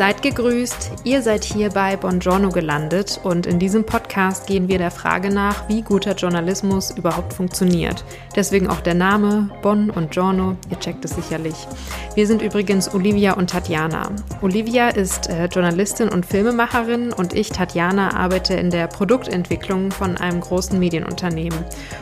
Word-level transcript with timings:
Seid 0.00 0.22
gegrüßt, 0.22 0.92
ihr 1.04 1.20
seid 1.20 1.44
hier 1.44 1.68
bei 1.68 1.94
Bongiorno 1.94 2.48
gelandet 2.48 3.20
und 3.22 3.44
in 3.44 3.58
diesem 3.58 3.84
Podcast 3.84 4.46
gehen 4.46 4.66
wir 4.66 4.78
der 4.78 4.90
Frage 4.90 5.28
nach, 5.28 5.68
wie 5.68 5.82
guter 5.82 6.14
Journalismus 6.14 6.90
überhaupt 6.92 7.34
funktioniert. 7.34 8.02
Deswegen 8.34 8.68
auch 8.68 8.80
der 8.80 8.94
Name 8.94 9.50
Bon 9.60 9.90
und 9.90 10.10
Giorno, 10.10 10.56
ihr 10.70 10.80
checkt 10.80 11.04
es 11.04 11.10
sicherlich. 11.10 11.66
Wir 12.14 12.26
sind 12.26 12.40
übrigens 12.40 12.94
Olivia 12.94 13.34
und 13.34 13.50
Tatjana. 13.50 14.10
Olivia 14.40 14.88
ist 14.88 15.28
äh, 15.28 15.44
Journalistin 15.44 16.08
und 16.08 16.24
Filmemacherin 16.24 17.12
und 17.12 17.34
ich, 17.34 17.50
Tatjana, 17.50 18.16
arbeite 18.16 18.54
in 18.54 18.70
der 18.70 18.86
Produktentwicklung 18.86 19.90
von 19.90 20.16
einem 20.16 20.40
großen 20.40 20.78
Medienunternehmen. 20.78 21.58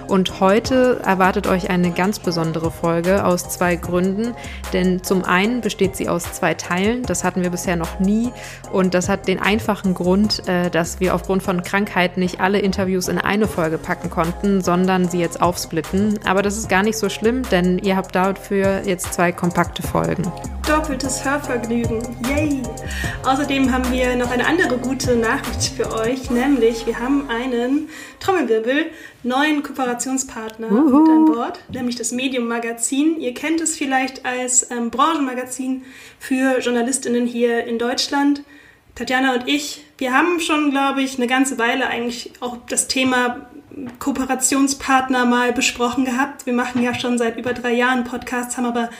Und 0.07 0.39
heute 0.39 1.01
erwartet 1.05 1.49
euch 1.49 1.69
eine 1.69 1.91
ganz 1.91 2.21
besondere 2.21 2.71
Folge 2.71 3.25
aus 3.25 3.49
zwei 3.49 3.75
Gründen, 3.75 4.35
denn 4.73 5.03
zum 5.03 5.25
einen 5.25 5.61
besteht 5.61 5.97
sie 5.97 6.09
aus 6.09 6.33
zwei 6.33 6.55
Teilen, 6.55 7.03
das 7.03 7.25
hatten 7.25 7.43
wir 7.43 7.51
bisher 7.51 7.75
noch 7.75 7.88
noch 7.89 8.01
nie. 8.01 8.33
Und 8.73 8.95
das 8.95 9.09
hat 9.09 9.29
den 9.29 9.41
einfachen 9.41 9.95
Grund, 9.95 10.49
äh, 10.49 10.71
dass 10.71 11.01
wir 11.01 11.15
aufgrund 11.15 11.43
von 11.43 11.63
Krankheit 11.63 12.17
nicht 12.17 12.41
alle 12.41 12.59
Interviews 12.59 13.09
in 13.09 13.19
eine 13.19 13.47
Folge 13.47 13.79
packen 13.79 14.11
konnten, 14.11 14.63
sondern 14.63 15.09
sie 15.09 15.21
jetzt 15.21 15.41
aufsplitten. 15.41 16.19
Aber 16.25 16.43
das 16.43 16.57
ist 16.57 16.69
gar 16.69 16.83
nicht 16.83 16.99
so 16.99 17.09
schlimm, 17.09 17.43
denn 17.51 17.79
ihr 17.79 17.97
habt 17.97 18.15
dafür 18.15 18.83
jetzt 18.85 19.13
zwei 19.15 19.33
kompakte 19.33 19.83
Folgen. 19.83 20.31
Doppeltes 20.67 21.25
Hörvergnügen. 21.25 22.01
Yay! 22.29 22.63
Außerdem 23.25 23.73
haben 23.73 23.91
wir 23.91 24.17
noch 24.17 24.31
eine 24.31 24.47
andere 24.47 24.77
gute 24.79 25.17
Nachricht 25.17 25.73
für 25.77 25.93
euch, 25.95 26.31
nämlich 26.31 26.87
wir 26.87 26.99
haben 26.99 27.29
einen 27.31 27.89
Trommelwirbel 28.21 28.87
neuen 29.23 29.63
Kooperationspartner 29.63 30.71
Uhu. 30.71 31.01
mit 31.01 31.11
an 31.11 31.25
Bord, 31.27 31.61
nämlich 31.73 31.97
das 31.97 32.13
Medium 32.13 32.47
Magazin. 32.47 33.21
Ihr 33.21 33.35
kennt 33.35 33.61
es 33.61 33.77
vielleicht 33.77 34.25
als 34.25 34.71
ähm, 34.71 34.91
Branchenmagazin 34.91 35.85
für 36.19 36.59
Journalistinnen 36.61 37.27
hier 37.27 37.65
in 37.65 37.79
Deutschland. 37.79 38.43
Tatjana 38.95 39.35
und 39.35 39.49
ich, 39.49 39.85
wir 39.99 40.13
haben 40.13 40.41
schon, 40.41 40.71
glaube 40.71 41.03
ich, 41.03 41.17
eine 41.17 41.29
ganze 41.29 41.59
Weile 41.59 41.87
eigentlich 41.87 42.33
auch 42.41 42.57
das 42.69 42.89
Thema 42.89 43.49
Kooperationspartner 44.01 45.25
mal 45.25 45.53
besprochen 45.53 46.05
gehabt. 46.05 46.47
Wir 46.47 46.53
machen 46.53 46.83
ja 46.83 46.95
schon 46.95 47.19
seit 47.19 47.37
über 47.39 47.53
drei 47.53 47.73
Jahren 47.73 48.05
Podcasts, 48.05 48.57
haben 48.57 48.67
aber 48.67 48.91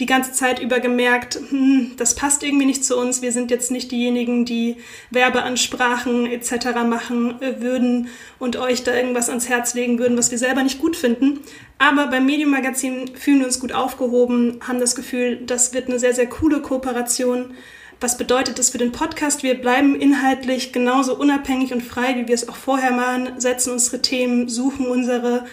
die 0.00 0.06
ganze 0.06 0.32
Zeit 0.32 0.60
über 0.60 0.80
gemerkt, 0.80 1.38
hm, 1.50 1.92
das 1.98 2.14
passt 2.14 2.42
irgendwie 2.42 2.64
nicht 2.64 2.84
zu 2.84 2.96
uns. 2.96 3.20
Wir 3.20 3.32
sind 3.32 3.50
jetzt 3.50 3.70
nicht 3.70 3.92
diejenigen, 3.92 4.46
die 4.46 4.76
Werbeansprachen 5.10 6.26
etc. 6.26 6.82
machen 6.86 7.40
äh, 7.42 7.60
würden 7.60 8.08
und 8.38 8.56
euch 8.56 8.82
da 8.82 8.94
irgendwas 8.94 9.28
ans 9.28 9.48
Herz 9.48 9.74
legen 9.74 9.98
würden, 9.98 10.16
was 10.16 10.30
wir 10.30 10.38
selber 10.38 10.62
nicht 10.62 10.80
gut 10.80 10.96
finden. 10.96 11.40
Aber 11.78 12.06
beim 12.06 12.24
Medienmagazin 12.24 13.14
fühlen 13.14 13.40
wir 13.40 13.46
uns 13.46 13.60
gut 13.60 13.72
aufgehoben, 13.72 14.58
haben 14.66 14.80
das 14.80 14.94
Gefühl, 14.94 15.42
das 15.44 15.74
wird 15.74 15.88
eine 15.88 15.98
sehr, 15.98 16.14
sehr 16.14 16.28
coole 16.28 16.62
Kooperation. 16.62 17.54
Was 18.00 18.16
bedeutet 18.16 18.58
das 18.58 18.70
für 18.70 18.78
den 18.78 18.92
Podcast? 18.92 19.42
Wir 19.42 19.60
bleiben 19.60 19.94
inhaltlich 19.94 20.72
genauso 20.72 21.14
unabhängig 21.14 21.74
und 21.74 21.82
frei, 21.82 22.16
wie 22.16 22.26
wir 22.26 22.34
es 22.34 22.48
auch 22.48 22.56
vorher 22.56 22.92
machen, 22.92 23.38
setzen 23.38 23.74
unsere 23.74 24.00
Themen, 24.00 24.48
suchen 24.48 24.86
unsere 24.86 25.44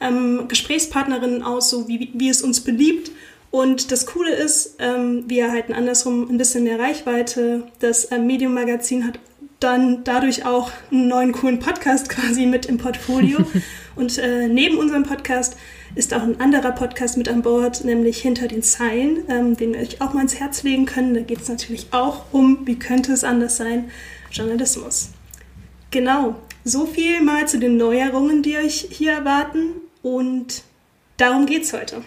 ähm, 0.00 0.46
Gesprächspartnerinnen 0.46 1.42
aus, 1.42 1.70
so 1.70 1.88
wie, 1.88 2.10
wie 2.14 2.28
es 2.28 2.42
uns 2.42 2.60
beliebt 2.60 3.10
und 3.56 3.90
das 3.90 4.04
Coole 4.04 4.34
ist, 4.34 4.76
ähm, 4.80 5.24
wir 5.28 5.46
erhalten 5.46 5.72
andersrum 5.72 6.28
ein 6.28 6.36
bisschen 6.36 6.64
mehr 6.64 6.78
Reichweite. 6.78 7.66
Das 7.78 8.12
ähm, 8.12 8.26
Medium 8.26 8.52
Magazin 8.52 9.06
hat 9.06 9.18
dann 9.60 10.04
dadurch 10.04 10.44
auch 10.44 10.70
einen 10.92 11.08
neuen 11.08 11.32
coolen 11.32 11.58
Podcast 11.58 12.08
quasi 12.10 12.44
mit 12.44 12.66
im 12.66 12.76
Portfolio. 12.76 13.38
Und 13.96 14.18
äh, 14.18 14.46
neben 14.48 14.76
unserem 14.76 15.04
Podcast 15.04 15.56
ist 15.94 16.12
auch 16.12 16.20
ein 16.20 16.38
anderer 16.38 16.72
Podcast 16.72 17.16
mit 17.16 17.30
an 17.30 17.40
Bord, 17.40 17.82
nämlich 17.82 18.20
Hinter 18.20 18.46
den 18.46 18.62
Zeilen, 18.62 19.24
ähm, 19.30 19.56
den 19.56 19.72
wir 19.72 19.80
euch 19.80 20.02
auch 20.02 20.12
mal 20.12 20.20
ins 20.20 20.38
Herz 20.38 20.62
legen 20.62 20.84
können. 20.84 21.14
Da 21.14 21.22
geht 21.22 21.40
es 21.40 21.48
natürlich 21.48 21.86
auch 21.92 22.26
um, 22.32 22.66
wie 22.66 22.78
könnte 22.78 23.14
es 23.14 23.24
anders 23.24 23.56
sein, 23.56 23.90
Journalismus. 24.30 25.12
Genau, 25.90 26.34
so 26.62 26.84
viel 26.84 27.22
mal 27.22 27.48
zu 27.48 27.58
den 27.58 27.78
Neuerungen, 27.78 28.42
die 28.42 28.58
euch 28.58 28.86
hier 28.90 29.12
erwarten. 29.12 29.70
Und 30.02 30.62
darum 31.16 31.46
geht 31.46 31.62
es 31.62 31.72
heute. 31.72 32.02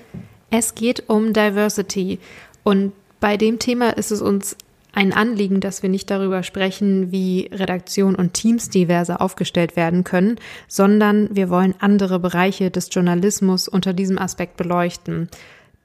Es 0.52 0.76
geht 0.76 1.10
um 1.10 1.34
Diversity 1.34 2.20
und 2.64 2.94
bei 3.20 3.38
dem 3.38 3.60
Thema 3.60 3.90
ist 3.98 4.12
es 4.12 4.22
uns 4.22 4.56
ein 4.92 5.14
Anliegen, 5.14 5.60
dass 5.60 5.84
wir 5.84 5.90
nicht 5.90 6.10
darüber 6.10 6.42
sprechen, 6.42 7.12
wie 7.12 7.50
Redaktion 7.52 8.16
und 8.16 8.34
Teams 8.34 8.70
diverser 8.70 9.22
aufgestellt 9.22 9.76
werden 9.76 10.04
können, 10.04 10.38
sondern 10.68 11.36
wir 11.36 11.50
wollen 11.50 11.76
andere 11.80 12.20
Bereiche 12.20 12.72
des 12.72 12.90
Journalismus 12.92 13.68
unter 13.68 13.94
diesem 13.94 14.18
Aspekt 14.18 14.58
beleuchten. 14.58 15.30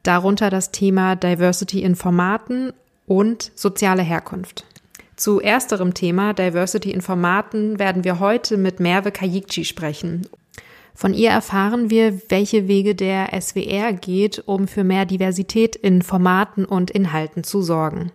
Darunter 0.03 0.51
das 0.51 0.71
Thema 0.71 1.17
Diversity 1.17 1.83
in 1.83 1.97
Formaten 1.97 2.73
und 3.07 3.53
soziale 3.55 4.03
Herkunft. 4.03 4.65
Zu 5.17 5.41
ersterem 5.41 5.95
Thema 5.95 6.33
Diversity 6.33 6.91
in 6.91 7.01
Formaten 7.01 7.79
werden 7.79 8.05
wir 8.05 8.19
heute 8.21 8.57
mit 8.57 8.81
Merve 8.81 9.13
Kajikci 9.13 9.65
sprechen. 9.65 10.27
Von 10.95 11.13
ihr 11.13 11.31
erfahren 11.31 11.91
wir, 11.91 12.21
welche 12.29 12.69
Wege 12.69 12.95
der 12.95 13.29
SWR 13.39 13.93
geht, 13.93 14.43
um 14.47 14.69
für 14.69 14.85
mehr 14.85 15.07
Diversität 15.07 15.75
in 15.75 16.03
Formaten 16.03 16.65
und 16.65 16.91
Inhalten 16.91 17.43
zu 17.43 17.63
sorgen. 17.63 18.13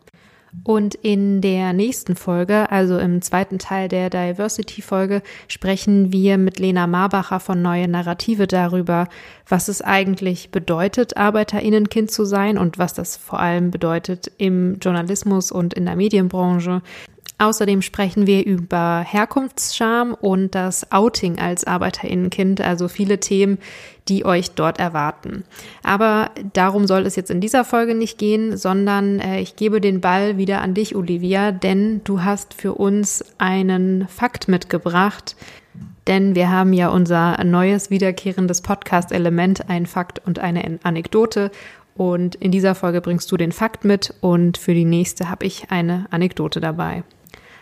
Und 0.63 0.95
in 0.95 1.41
der 1.41 1.73
nächsten 1.73 2.15
Folge, 2.15 2.71
also 2.71 2.97
im 2.97 3.21
zweiten 3.21 3.59
Teil 3.59 3.87
der 3.87 4.09
Diversity-Folge, 4.09 5.21
sprechen 5.47 6.11
wir 6.11 6.37
mit 6.37 6.57
Lena 6.57 6.87
Marbacher 6.87 7.39
von 7.39 7.61
Neue 7.61 7.87
Narrative 7.87 8.47
darüber, 8.47 9.07
was 9.47 9.67
es 9.67 9.81
eigentlich 9.81 10.49
bedeutet, 10.49 11.17
Arbeiterinnenkind 11.17 12.09
zu 12.09 12.25
sein 12.25 12.57
und 12.57 12.79
was 12.79 12.93
das 12.93 13.15
vor 13.15 13.39
allem 13.39 13.69
bedeutet 13.69 14.31
im 14.37 14.79
Journalismus 14.79 15.51
und 15.51 15.73
in 15.75 15.85
der 15.85 15.95
Medienbranche. 15.95 16.81
Außerdem 17.39 17.81
sprechen 17.81 18.27
wir 18.27 18.45
über 18.45 18.99
Herkunftsscham 19.07 20.13
und 20.13 20.55
das 20.55 20.91
Outing 20.91 21.39
als 21.39 21.63
Arbeiterinnenkind, 21.63 22.59
also 22.59 22.89
viele 22.89 23.21
Themen, 23.21 23.59
die 24.09 24.25
euch 24.25 24.51
dort 24.51 24.77
erwarten. 24.77 25.45
Aber 25.81 26.31
darum 26.51 26.85
soll 26.85 27.05
es 27.05 27.15
jetzt 27.15 27.31
in 27.31 27.39
dieser 27.39 27.63
Folge 27.63 27.95
nicht 27.95 28.17
gehen, 28.17 28.57
sondern 28.57 29.19
äh, 29.19 29.39
ich 29.39 29.55
gebe 29.55 29.79
den 29.79 30.01
Ball 30.01 30.37
wieder 30.37 30.61
an 30.61 30.73
dich, 30.73 30.97
Olivia, 30.97 31.53
denn 31.53 32.01
du 32.03 32.23
hast 32.23 32.53
für 32.53 32.73
uns 32.73 33.23
einen 33.37 34.07
Fakt 34.09 34.49
mitgebracht. 34.49 35.37
Denn 36.07 36.35
wir 36.35 36.49
haben 36.49 36.73
ja 36.73 36.89
unser 36.89 37.41
neues 37.45 37.89
wiederkehrendes 37.89 38.61
Podcast-Element, 38.61 39.69
ein 39.69 39.85
Fakt 39.85 40.21
und 40.25 40.39
eine 40.39 40.79
Anekdote. 40.83 41.51
Und 41.95 42.35
in 42.35 42.51
dieser 42.51 42.75
Folge 42.75 42.99
bringst 42.99 43.31
du 43.31 43.37
den 43.37 43.53
Fakt 43.53 43.85
mit 43.85 44.13
und 44.19 44.57
für 44.57 44.73
die 44.73 44.85
nächste 44.85 45.29
habe 45.29 45.45
ich 45.45 45.69
eine 45.69 46.07
Anekdote 46.09 46.59
dabei. 46.59 47.03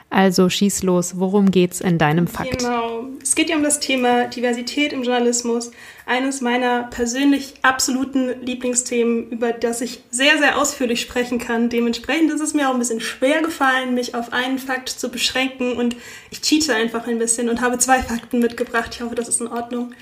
Also 0.10 0.50
schieß 0.50 0.84
los, 0.84 1.20
worum 1.20 1.52
geht's 1.52 1.82
in 1.82 1.98
deinem 1.98 2.28
Fakt? 2.28 2.60
Genau, 2.60 3.08
es 3.22 3.36
geht 3.36 3.50
ja 3.50 3.58
um 3.58 3.64
das 3.64 3.82
Thema 3.82 4.28
Diversität 4.28 4.94
im 4.94 5.04
Journalismus. 5.04 5.72
Eines 6.06 6.40
meiner 6.40 6.84
persönlich 6.84 7.56
absoluten 7.62 8.42
Lieblingsthemen, 8.42 9.30
über 9.32 9.52
das 9.52 9.82
ich 9.82 10.02
sehr, 10.10 10.38
sehr 10.38 10.58
ausführlich 10.58 11.02
sprechen 11.02 11.40
kann. 11.40 11.68
Dementsprechend 11.68 12.32
ist 12.32 12.40
es 12.40 12.54
mir 12.54 12.70
auch 12.70 12.74
ein 12.74 12.80
bisschen 12.80 13.02
schwer 13.02 13.42
gefallen, 13.42 13.96
mich 13.96 14.16
auf 14.16 14.32
einen 14.32 14.60
Fakt 14.60 14.88
zu 14.88 15.10
beschränken 15.10 15.74
und 15.74 15.98
ich 16.32 16.42
cheate 16.42 16.74
einfach 16.74 17.06
ein 17.06 17.20
bisschen 17.20 17.50
und 17.50 17.60
habe 17.60 17.78
zwei 17.78 18.02
Fakten 18.02 18.40
mitgebracht. 18.40 18.92
Ich 18.94 19.02
hoffe, 19.02 19.16
das 19.16 19.28
ist 19.28 19.42
in 19.42 19.48
Ordnung. 19.48 19.94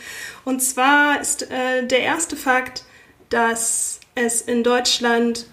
Und 0.44 0.62
zwar 0.62 1.20
ist 1.20 1.50
äh, 1.50 1.86
der 1.88 2.02
erste 2.02 2.36
Fakt, 2.36 2.84
dass 3.30 4.00
es 4.14 4.42
in 4.42 4.64
Deutschland 4.64 5.48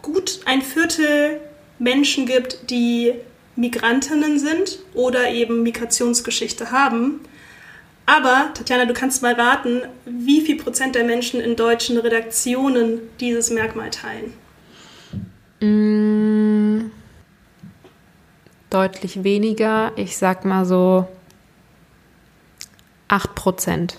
gut 0.00 0.40
ein 0.44 0.62
Viertel 0.62 1.40
Menschen 1.80 2.24
gibt, 2.24 2.70
die 2.70 3.14
Migrantinnen 3.58 4.38
sind 4.38 4.78
oder 4.94 5.30
eben 5.30 5.62
Migrationsgeschichte 5.64 6.70
haben. 6.70 7.20
Aber, 8.06 8.50
Tatjana, 8.54 8.86
du 8.86 8.94
kannst 8.94 9.20
mal 9.20 9.34
raten, 9.34 9.82
wie 10.06 10.40
viel 10.40 10.56
Prozent 10.56 10.94
der 10.94 11.04
Menschen 11.04 11.40
in 11.40 11.56
deutschen 11.56 11.98
Redaktionen 11.98 13.00
dieses 13.20 13.50
Merkmal 13.50 13.90
teilen? 13.90 14.32
Mm, 15.60 16.90
deutlich 18.70 19.24
weniger. 19.24 19.92
Ich 19.96 20.16
sag 20.16 20.44
mal 20.44 20.64
so 20.64 21.06
8 23.08 23.34
Prozent. 23.34 23.96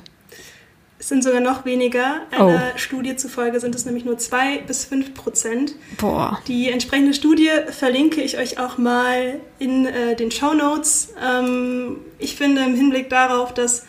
Es 0.99 1.07
sind 1.07 1.23
sogar 1.23 1.39
noch 1.39 1.63
weniger. 1.63 2.21
Einer 2.29 2.73
oh. 2.75 2.77
Studie 2.77 3.15
zufolge 3.15 3.61
sind 3.61 3.73
es 3.73 3.85
nämlich 3.85 4.03
nur 4.03 4.17
zwei 4.17 4.57
bis 4.59 4.83
fünf 4.83 5.13
Prozent. 5.13 5.75
Boah. 5.97 6.41
Die 6.47 6.69
entsprechende 6.69 7.13
Studie 7.13 7.49
verlinke 7.71 8.21
ich 8.21 8.37
euch 8.37 8.59
auch 8.59 8.77
mal 8.77 9.39
in 9.59 9.85
äh, 9.85 10.17
den 10.17 10.29
Show 10.29 10.53
Notes. 10.53 11.13
Ähm, 11.25 11.97
ich 12.17 12.35
finde 12.35 12.63
im 12.63 12.75
Hinblick 12.75 13.09
darauf, 13.09 13.53
dass 13.53 13.85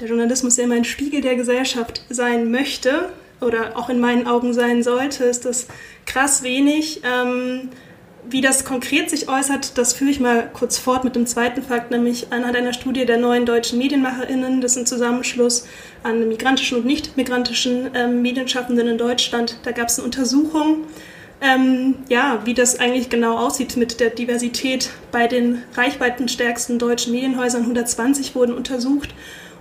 der 0.00 0.08
Journalismus 0.08 0.56
ja 0.56 0.64
immer 0.64 0.76
ein 0.76 0.86
Spiegel 0.86 1.20
der 1.20 1.36
Gesellschaft 1.36 2.02
sein 2.08 2.50
möchte 2.50 3.10
oder 3.42 3.76
auch 3.76 3.90
in 3.90 4.00
meinen 4.00 4.26
Augen 4.26 4.54
sein 4.54 4.82
sollte, 4.82 5.24
ist 5.24 5.44
das 5.44 5.66
krass 6.06 6.42
wenig. 6.42 7.02
Ähm, 7.04 7.68
wie 8.28 8.40
das 8.40 8.64
konkret 8.64 9.10
sich 9.10 9.28
äußert, 9.28 9.76
das 9.78 9.92
führe 9.92 10.10
ich 10.10 10.20
mal 10.20 10.50
kurz 10.52 10.78
fort 10.78 11.04
mit 11.04 11.16
dem 11.16 11.26
zweiten 11.26 11.62
Fakt, 11.62 11.90
nämlich 11.90 12.32
anhand 12.32 12.56
einer 12.56 12.72
Studie 12.72 13.06
der 13.06 13.18
neuen 13.18 13.46
deutschen 13.46 13.78
MedienmacherInnen. 13.78 14.60
Das 14.60 14.72
ist 14.72 14.78
ein 14.78 14.86
Zusammenschluss 14.86 15.66
an 16.02 16.26
migrantischen 16.28 16.78
und 16.78 16.86
nicht 16.86 17.16
migrantischen 17.16 17.90
ähm, 17.94 18.22
Medienschaffenden 18.22 18.88
in 18.88 18.98
Deutschland. 18.98 19.58
Da 19.62 19.72
gab 19.72 19.88
es 19.88 19.98
eine 19.98 20.06
Untersuchung 20.06 20.84
ähm, 21.44 21.96
ja, 22.08 22.40
wie 22.44 22.54
das 22.54 22.78
eigentlich 22.78 23.10
genau 23.10 23.36
aussieht 23.36 23.76
mit 23.76 24.00
der 24.00 24.10
Diversität 24.10 24.90
bei 25.12 25.26
den 25.26 25.62
reichweitenstärksten 25.74 26.78
deutschen 26.78 27.12
Medienhäusern. 27.12 27.62
120 27.62 28.34
wurden 28.34 28.54
untersucht. 28.54 29.14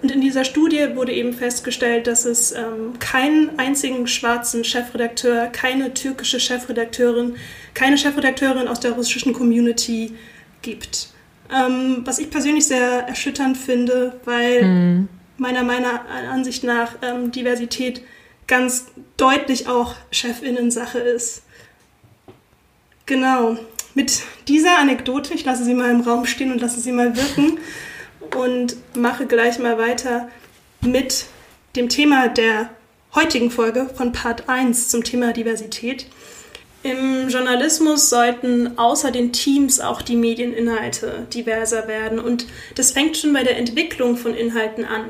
Und 0.04 0.12
in 0.12 0.20
dieser 0.20 0.44
Studie 0.44 0.96
wurde 0.96 1.14
eben 1.14 1.32
festgestellt, 1.32 2.08
dass 2.08 2.26
es 2.26 2.52
ähm, 2.52 3.00
keinen 3.00 3.58
einzigen 3.58 4.06
schwarzen 4.06 4.66
Chefredakteur, 4.66 5.46
keine 5.48 5.94
türkische 5.94 6.42
Chefredakteurin, 6.42 7.38
keine 7.74 7.98
Chefredakteurin 7.98 8.68
aus 8.68 8.82
der 8.82 8.92
russischen 8.92 9.32
Community 9.32 10.14
gibt. 10.62 11.08
Ähm, 11.50 12.02
was 12.04 12.20
ich 12.20 12.30
persönlich 12.30 12.66
sehr 12.66 13.08
erschütternd 13.08 13.58
finde, 13.58 14.20
weil 14.26 14.66
mhm. 14.66 15.08
meiner, 15.38 15.64
meiner 15.64 16.02
Ansicht 16.30 16.66
nach 16.66 16.96
ähm, 17.02 17.32
Diversität 17.32 18.02
ganz 18.46 18.88
deutlich 19.16 19.70
auch 19.70 19.96
Chefinnen-Sache 20.12 21.00
ist. 21.00 21.44
Genau. 23.06 23.58
Mit 23.94 24.24
dieser 24.50 24.80
Anekdote, 24.80 25.34
ich 25.34 25.46
lasse 25.46 25.64
sie 25.64 25.74
mal 25.74 25.92
im 25.92 26.02
Raum 26.02 26.26
stehen 26.26 26.52
und 26.52 26.60
lasse 26.60 26.82
sie 26.82 26.92
mal 26.92 27.16
wirken 27.16 27.58
und 28.36 28.76
mache 28.96 29.26
gleich 29.26 29.60
mal 29.60 29.78
weiter 29.78 30.30
mit 30.82 31.26
dem 31.76 31.90
Thema 31.90 32.28
der 32.28 32.70
heutigen 33.16 33.52
Folge 33.52 33.90
von 33.96 34.12
Part 34.12 34.50
1 34.50 34.90
zum 34.90 35.04
Thema 35.04 35.34
Diversität. 35.34 36.08
Im 36.84 37.30
Journalismus 37.30 38.10
sollten 38.10 38.78
außer 38.78 39.12
den 39.12 39.32
Teams 39.32 39.80
auch 39.80 40.02
die 40.02 40.18
Medieninhalte 40.18 41.28
diverser 41.34 41.88
werden 41.88 42.20
und 42.20 42.46
das 42.76 42.92
fängt 42.92 43.18
schon 43.18 43.32
bei 43.32 43.44
der 43.44 43.58
Entwicklung 43.58 44.18
von 44.18 44.34
Inhalten 44.34 44.84
an. 44.84 45.06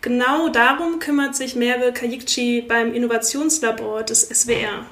Genau 0.00 0.48
darum 0.48 0.98
kümmert 0.98 1.36
sich 1.36 1.56
Merve 1.56 1.92
Kayikci 1.92 2.62
beim 2.62 2.94
Innovationslabor 2.94 4.02
des 4.02 4.22
SWR. 4.28 4.86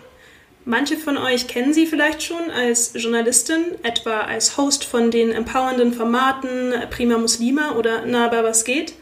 Manche 0.64 0.96
von 0.96 1.18
euch 1.18 1.48
kennen 1.48 1.74
sie 1.74 1.86
vielleicht 1.86 2.22
schon 2.22 2.50
als 2.50 2.92
Journalistin, 2.94 3.64
etwa 3.82 4.20
als 4.20 4.56
Host 4.56 4.84
von 4.84 5.10
den 5.10 5.32
empowernden 5.32 5.92
Formaten 5.92 6.72
Prima 6.88 7.18
Muslima 7.18 7.72
oder 7.72 8.04
Na, 8.06 8.26
aber 8.26 8.44
was 8.44 8.64
geht. 8.64 8.94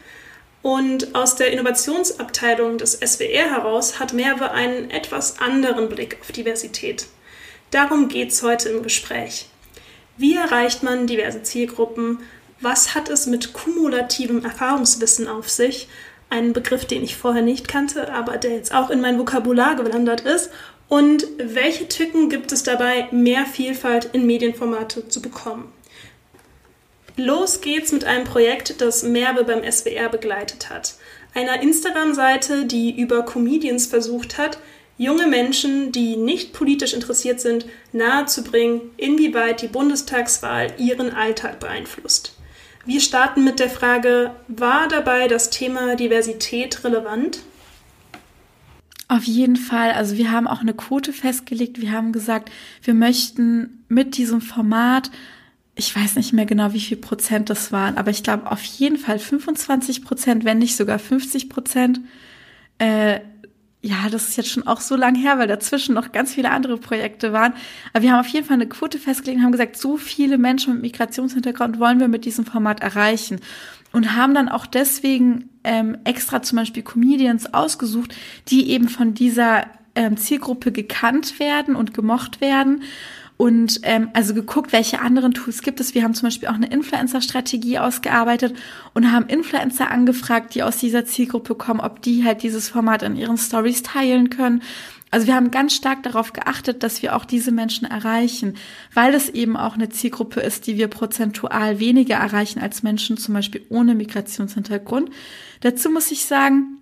Und 0.63 1.13
aus 1.13 1.35
der 1.35 1.51
Innovationsabteilung 1.51 2.79
des 2.79 2.93
SWR 2.93 3.51
heraus 3.51 3.99
hat 3.99 4.13
Merve 4.13 4.51
einen 4.51 4.89
etwas 4.89 5.39
anderen 5.39 5.87
Blick 5.87 6.17
auf 6.21 6.31
Diversität. 6.31 7.05
Darum 7.69 8.07
geht 8.07 8.31
es 8.31 8.41
heute 8.41 8.69
im 8.69 8.81
Gespräch. 8.81 9.45
Wie 10.17 10.35
erreicht 10.35 10.81
man 10.81 11.07
diverse 11.07 11.43
Zielgruppen? 11.43 12.19
Was 12.59 12.95
hat 12.95 13.09
es 13.09 13.27
mit 13.27 13.53
kumulativem 13.53 14.43
Erfahrungswissen 14.43 15.27
auf 15.27 15.49
sich? 15.49 15.87
Ein 16.29 16.53
Begriff, 16.53 16.85
den 16.85 17.03
ich 17.03 17.17
vorher 17.17 17.41
nicht 17.41 17.67
kannte, 17.67 18.11
aber 18.13 18.37
der 18.37 18.51
jetzt 18.51 18.73
auch 18.73 18.89
in 18.89 19.01
mein 19.01 19.17
Vokabular 19.17 19.75
gewandert 19.75 20.21
ist. 20.21 20.49
Und 20.91 21.25
welche 21.37 21.87
Tücken 21.87 22.27
gibt 22.27 22.51
es 22.51 22.63
dabei, 22.63 23.07
mehr 23.11 23.45
Vielfalt 23.45 24.09
in 24.11 24.25
Medienformate 24.25 25.07
zu 25.07 25.21
bekommen? 25.21 25.71
Los 27.15 27.61
geht's 27.61 27.93
mit 27.93 28.03
einem 28.03 28.25
Projekt, 28.25 28.81
das 28.81 29.01
Merve 29.01 29.45
beim 29.45 29.63
SWR 29.63 30.09
begleitet 30.09 30.69
hat. 30.69 30.95
Einer 31.33 31.61
Instagram-Seite, 31.61 32.65
die 32.65 32.99
über 32.99 33.23
Comedians 33.23 33.85
versucht 33.85 34.37
hat, 34.37 34.57
junge 34.97 35.27
Menschen, 35.27 35.93
die 35.93 36.17
nicht 36.17 36.51
politisch 36.51 36.91
interessiert 36.91 37.39
sind, 37.39 37.67
nahezubringen, 37.93 38.81
inwieweit 38.97 39.61
die 39.61 39.69
Bundestagswahl 39.69 40.73
ihren 40.77 41.13
Alltag 41.13 41.61
beeinflusst. 41.61 42.35
Wir 42.85 42.99
starten 42.99 43.45
mit 43.45 43.59
der 43.59 43.69
Frage, 43.69 44.31
war 44.49 44.89
dabei 44.89 45.29
das 45.29 45.51
Thema 45.51 45.95
Diversität 45.95 46.83
relevant? 46.83 47.39
Auf 49.11 49.25
jeden 49.25 49.57
Fall. 49.57 49.91
Also 49.91 50.15
wir 50.15 50.31
haben 50.31 50.47
auch 50.47 50.61
eine 50.61 50.73
Quote 50.73 51.11
festgelegt. 51.11 51.81
Wir 51.81 51.91
haben 51.91 52.13
gesagt, 52.13 52.49
wir 52.81 52.93
möchten 52.93 53.83
mit 53.89 54.15
diesem 54.15 54.39
Format, 54.39 55.11
ich 55.75 55.93
weiß 55.93 56.15
nicht 56.15 56.31
mehr 56.31 56.45
genau, 56.45 56.71
wie 56.71 56.79
viel 56.79 56.95
Prozent 56.95 57.49
das 57.49 57.73
waren, 57.73 57.97
aber 57.97 58.09
ich 58.09 58.23
glaube 58.23 58.49
auf 58.49 58.63
jeden 58.63 58.95
Fall 58.95 59.19
25 59.19 60.05
Prozent, 60.05 60.45
wenn 60.45 60.59
nicht 60.59 60.77
sogar 60.77 60.97
50 60.97 61.49
Prozent. 61.49 61.99
Äh, 62.77 63.19
ja, 63.81 64.07
das 64.09 64.29
ist 64.29 64.37
jetzt 64.37 64.49
schon 64.49 64.65
auch 64.65 64.79
so 64.79 64.95
lang 64.95 65.15
her, 65.15 65.37
weil 65.37 65.47
dazwischen 65.49 65.93
noch 65.93 66.13
ganz 66.13 66.33
viele 66.33 66.51
andere 66.51 66.77
Projekte 66.77 67.33
waren. 67.33 67.53
Aber 67.91 68.03
wir 68.03 68.13
haben 68.13 68.21
auf 68.21 68.27
jeden 68.27 68.47
Fall 68.47 68.53
eine 68.53 68.69
Quote 68.69 68.97
festgelegt 68.97 69.39
und 69.39 69.43
haben 69.43 69.51
gesagt, 69.51 69.75
so 69.75 69.97
viele 69.97 70.37
Menschen 70.37 70.75
mit 70.75 70.83
Migrationshintergrund 70.83 71.79
wollen 71.79 71.99
wir 71.99 72.07
mit 72.07 72.23
diesem 72.23 72.45
Format 72.45 72.79
erreichen 72.79 73.41
und 73.91 74.15
haben 74.15 74.33
dann 74.33 74.49
auch 74.49 74.65
deswegen 74.65 75.49
ähm, 75.63 75.97
extra 76.03 76.41
zum 76.41 76.57
Beispiel 76.57 76.83
Comedians 76.83 77.53
ausgesucht, 77.53 78.15
die 78.47 78.69
eben 78.69 78.89
von 78.89 79.13
dieser 79.13 79.65
ähm, 79.95 80.17
Zielgruppe 80.17 80.71
gekannt 80.71 81.39
werden 81.39 81.75
und 81.75 81.93
gemocht 81.93 82.41
werden. 82.41 82.83
Und 83.37 83.79
ähm, 83.83 84.09
also 84.13 84.35
geguckt, 84.35 84.71
welche 84.71 85.01
anderen 85.01 85.33
Tools 85.33 85.63
gibt 85.63 85.79
es. 85.79 85.95
Wir 85.95 86.03
haben 86.03 86.13
zum 86.13 86.27
Beispiel 86.27 86.47
auch 86.47 86.53
eine 86.53 86.67
Influencer-Strategie 86.67 87.79
ausgearbeitet 87.79 88.55
und 88.93 89.11
haben 89.11 89.25
Influencer 89.25 89.89
angefragt, 89.89 90.53
die 90.53 90.61
aus 90.61 90.77
dieser 90.77 91.05
Zielgruppe 91.05 91.55
kommen, 91.55 91.79
ob 91.79 92.03
die 92.03 92.23
halt 92.23 92.43
dieses 92.43 92.69
Format 92.69 93.01
in 93.01 93.15
ihren 93.15 93.37
Stories 93.37 93.81
teilen 93.81 94.29
können. 94.29 94.61
Also 95.11 95.27
wir 95.27 95.35
haben 95.35 95.51
ganz 95.51 95.75
stark 95.75 96.03
darauf 96.03 96.31
geachtet, 96.31 96.83
dass 96.83 97.01
wir 97.01 97.15
auch 97.15 97.25
diese 97.25 97.51
Menschen 97.51 97.85
erreichen, 97.85 98.55
weil 98.93 99.13
es 99.13 99.27
eben 99.27 99.57
auch 99.57 99.73
eine 99.73 99.89
Zielgruppe 99.89 100.39
ist, 100.39 100.67
die 100.67 100.77
wir 100.77 100.87
prozentual 100.87 101.79
weniger 101.79 102.15
erreichen 102.15 102.61
als 102.61 102.81
Menschen 102.81 103.17
zum 103.17 103.33
Beispiel 103.33 103.65
ohne 103.67 103.93
Migrationshintergrund. 103.93 105.09
Dazu 105.59 105.89
muss 105.89 106.11
ich 106.11 106.25
sagen, 106.25 106.80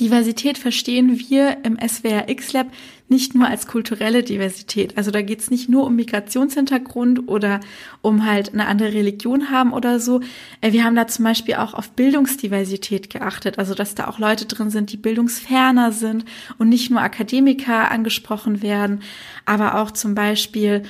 Diversität 0.00 0.58
verstehen 0.58 1.18
wir 1.28 1.58
im 1.64 1.78
SWR 1.78 2.28
X-Lab 2.28 2.68
nicht 3.08 3.34
nur 3.34 3.46
als 3.46 3.66
kulturelle 3.66 4.22
Diversität. 4.22 4.96
Also 4.96 5.10
da 5.10 5.20
geht 5.20 5.40
es 5.40 5.50
nicht 5.50 5.68
nur 5.68 5.84
um 5.84 5.96
Migrationshintergrund 5.96 7.28
oder 7.28 7.60
um 8.00 8.24
halt 8.24 8.54
eine 8.54 8.66
andere 8.66 8.94
Religion 8.94 9.50
haben 9.50 9.72
oder 9.72 10.00
so. 10.00 10.20
Äh, 10.62 10.72
wir 10.72 10.84
haben 10.84 10.96
da 10.96 11.06
zum 11.06 11.24
Beispiel 11.24 11.56
auch 11.56 11.74
auf 11.74 11.90
Bildungsdiversität 11.90 13.10
geachtet. 13.10 13.58
Also 13.58 13.74
dass 13.74 13.94
da 13.94 14.08
auch 14.08 14.18
Leute 14.18 14.46
drin 14.46 14.70
sind, 14.70 14.92
die 14.92 14.96
bildungsferner 14.96 15.92
sind 15.92 16.24
und 16.58 16.70
nicht 16.70 16.90
nur 16.90 17.02
Akademiker 17.02 17.90
angesprochen 17.90 18.62
werden, 18.62 19.02
aber 19.44 19.80
auch 19.80 19.90
zum 19.90 20.14
Beispiel 20.14 20.84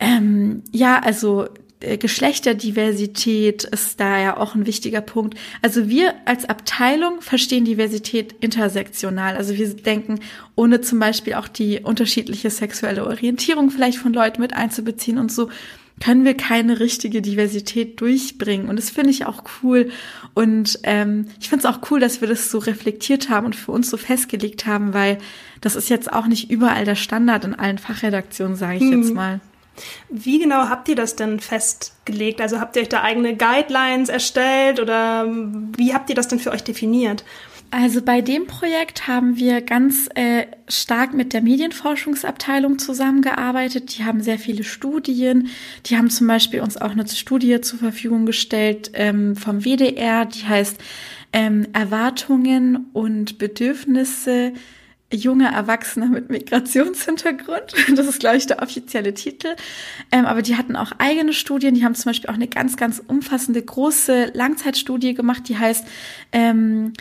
ähm, 0.00 0.62
ja, 0.72 0.98
also 0.98 1.46
Geschlechterdiversität 1.80 3.64
ist 3.64 4.00
da 4.00 4.20
ja 4.20 4.36
auch 4.36 4.54
ein 4.54 4.66
wichtiger 4.66 5.00
Punkt. 5.00 5.38
Also 5.62 5.88
wir 5.88 6.14
als 6.26 6.44
Abteilung 6.44 7.22
verstehen 7.22 7.64
Diversität 7.64 8.34
intersektional. 8.40 9.36
Also 9.36 9.56
wir 9.56 9.68
denken, 9.74 10.20
ohne 10.56 10.82
zum 10.82 10.98
Beispiel 10.98 11.34
auch 11.34 11.48
die 11.48 11.80
unterschiedliche 11.80 12.50
sexuelle 12.50 13.06
Orientierung 13.06 13.70
vielleicht 13.70 13.98
von 13.98 14.12
Leuten 14.12 14.42
mit 14.42 14.52
einzubeziehen 14.52 15.16
und 15.16 15.32
so, 15.32 15.48
können 16.00 16.24
wir 16.24 16.34
keine 16.34 16.80
richtige 16.80 17.22
Diversität 17.22 18.00
durchbringen. 18.00 18.68
Und 18.68 18.76
das 18.76 18.90
finde 18.90 19.10
ich 19.10 19.26
auch 19.26 19.44
cool. 19.62 19.90
Und 20.34 20.78
ähm, 20.82 21.26
ich 21.40 21.48
finde 21.48 21.66
es 21.66 21.74
auch 21.74 21.90
cool, 21.90 22.00
dass 22.00 22.20
wir 22.20 22.28
das 22.28 22.50
so 22.50 22.58
reflektiert 22.58 23.28
haben 23.28 23.46
und 23.46 23.56
für 23.56 23.72
uns 23.72 23.90
so 23.90 23.96
festgelegt 23.96 24.66
haben, 24.66 24.94
weil 24.94 25.18
das 25.60 25.76
ist 25.76 25.90
jetzt 25.90 26.12
auch 26.12 26.26
nicht 26.26 26.50
überall 26.50 26.84
der 26.84 26.94
Standard 26.94 27.44
in 27.44 27.54
allen 27.54 27.78
Fachredaktionen, 27.78 28.56
sage 28.56 28.76
ich 28.76 28.82
hm. 28.82 29.02
jetzt 29.02 29.14
mal. 29.14 29.40
Wie 30.08 30.38
genau 30.38 30.68
habt 30.68 30.88
ihr 30.88 30.96
das 30.96 31.16
denn 31.16 31.40
festgelegt? 31.40 32.40
Also 32.40 32.60
habt 32.60 32.76
ihr 32.76 32.82
euch 32.82 32.88
da 32.88 33.02
eigene 33.02 33.36
Guidelines 33.36 34.08
erstellt 34.08 34.80
oder 34.80 35.26
wie 35.76 35.94
habt 35.94 36.10
ihr 36.10 36.16
das 36.16 36.28
denn 36.28 36.38
für 36.38 36.50
euch 36.50 36.64
definiert? 36.64 37.24
Also 37.72 38.02
bei 38.02 38.20
dem 38.20 38.48
Projekt 38.48 39.06
haben 39.06 39.36
wir 39.36 39.60
ganz 39.60 40.08
äh, 40.16 40.46
stark 40.66 41.14
mit 41.14 41.32
der 41.32 41.40
Medienforschungsabteilung 41.40 42.80
zusammengearbeitet. 42.80 43.96
Die 43.96 44.04
haben 44.04 44.22
sehr 44.22 44.40
viele 44.40 44.64
Studien. 44.64 45.48
Die 45.86 45.96
haben 45.96 46.10
zum 46.10 46.26
Beispiel 46.26 46.62
uns 46.62 46.76
auch 46.76 46.90
eine 46.90 47.06
Studie 47.06 47.60
zur 47.60 47.78
Verfügung 47.78 48.26
gestellt 48.26 48.90
ähm, 48.94 49.36
vom 49.36 49.64
WDR, 49.64 50.26
die 50.26 50.44
heißt 50.44 50.78
ähm, 51.32 51.68
Erwartungen 51.72 52.88
und 52.92 53.38
Bedürfnisse 53.38 54.52
junge 55.12 55.52
Erwachsene 55.52 56.06
mit 56.06 56.30
Migrationshintergrund. 56.30 57.74
Das 57.96 58.06
ist, 58.06 58.20
glaube 58.20 58.36
ich, 58.36 58.46
der 58.46 58.62
offizielle 58.62 59.14
Titel. 59.14 59.48
Ähm, 60.12 60.26
aber 60.26 60.42
die 60.42 60.56
hatten 60.56 60.76
auch 60.76 60.92
eigene 60.98 61.32
Studien. 61.32 61.74
Die 61.74 61.84
haben 61.84 61.94
zum 61.94 62.10
Beispiel 62.10 62.30
auch 62.30 62.34
eine 62.34 62.48
ganz, 62.48 62.76
ganz 62.76 63.02
umfassende, 63.04 63.62
große 63.62 64.30
Langzeitstudie 64.34 65.14
gemacht, 65.14 65.48
die 65.48 65.58
heißt 65.58 65.84
ähm, 66.32 66.92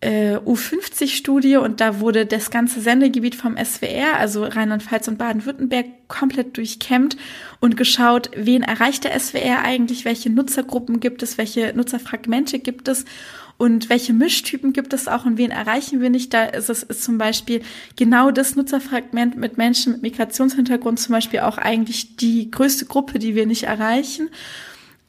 äh, 0.00 0.36
U50-Studie. 0.36 1.56
Und 1.56 1.80
da 1.80 2.00
wurde 2.00 2.26
das 2.26 2.50
ganze 2.50 2.80
Sendegebiet 2.80 3.34
vom 3.34 3.56
SWR, 3.56 4.18
also 4.18 4.44
Rheinland-Pfalz 4.44 5.08
und 5.08 5.18
Baden-Württemberg, 5.18 5.86
komplett 6.08 6.56
durchkämmt 6.56 7.16
und 7.60 7.76
geschaut, 7.76 8.30
wen 8.34 8.62
erreicht 8.62 9.04
der 9.04 9.18
SWR 9.18 9.62
eigentlich, 9.62 10.04
welche 10.04 10.30
Nutzergruppen 10.30 11.00
gibt 11.00 11.22
es, 11.22 11.38
welche 11.38 11.72
Nutzerfragmente 11.74 12.58
gibt 12.58 12.88
es 12.88 13.04
und 13.60 13.90
welche 13.90 14.14
Mischtypen 14.14 14.72
gibt 14.72 14.94
es 14.94 15.06
auch 15.06 15.26
und 15.26 15.36
wen 15.36 15.50
erreichen 15.50 16.00
wir 16.00 16.08
nicht. 16.08 16.32
Da 16.32 16.44
ist 16.44 16.70
es 16.70 16.82
ist 16.82 17.04
zum 17.04 17.18
Beispiel 17.18 17.60
genau 17.94 18.30
das 18.30 18.56
Nutzerfragment 18.56 19.36
mit 19.36 19.58
Menschen 19.58 19.92
mit 19.92 20.00
Migrationshintergrund 20.00 20.98
zum 20.98 21.12
Beispiel 21.12 21.40
auch 21.40 21.58
eigentlich 21.58 22.16
die 22.16 22.50
größte 22.50 22.86
Gruppe, 22.86 23.18
die 23.18 23.34
wir 23.34 23.44
nicht 23.44 23.64
erreichen. 23.64 24.30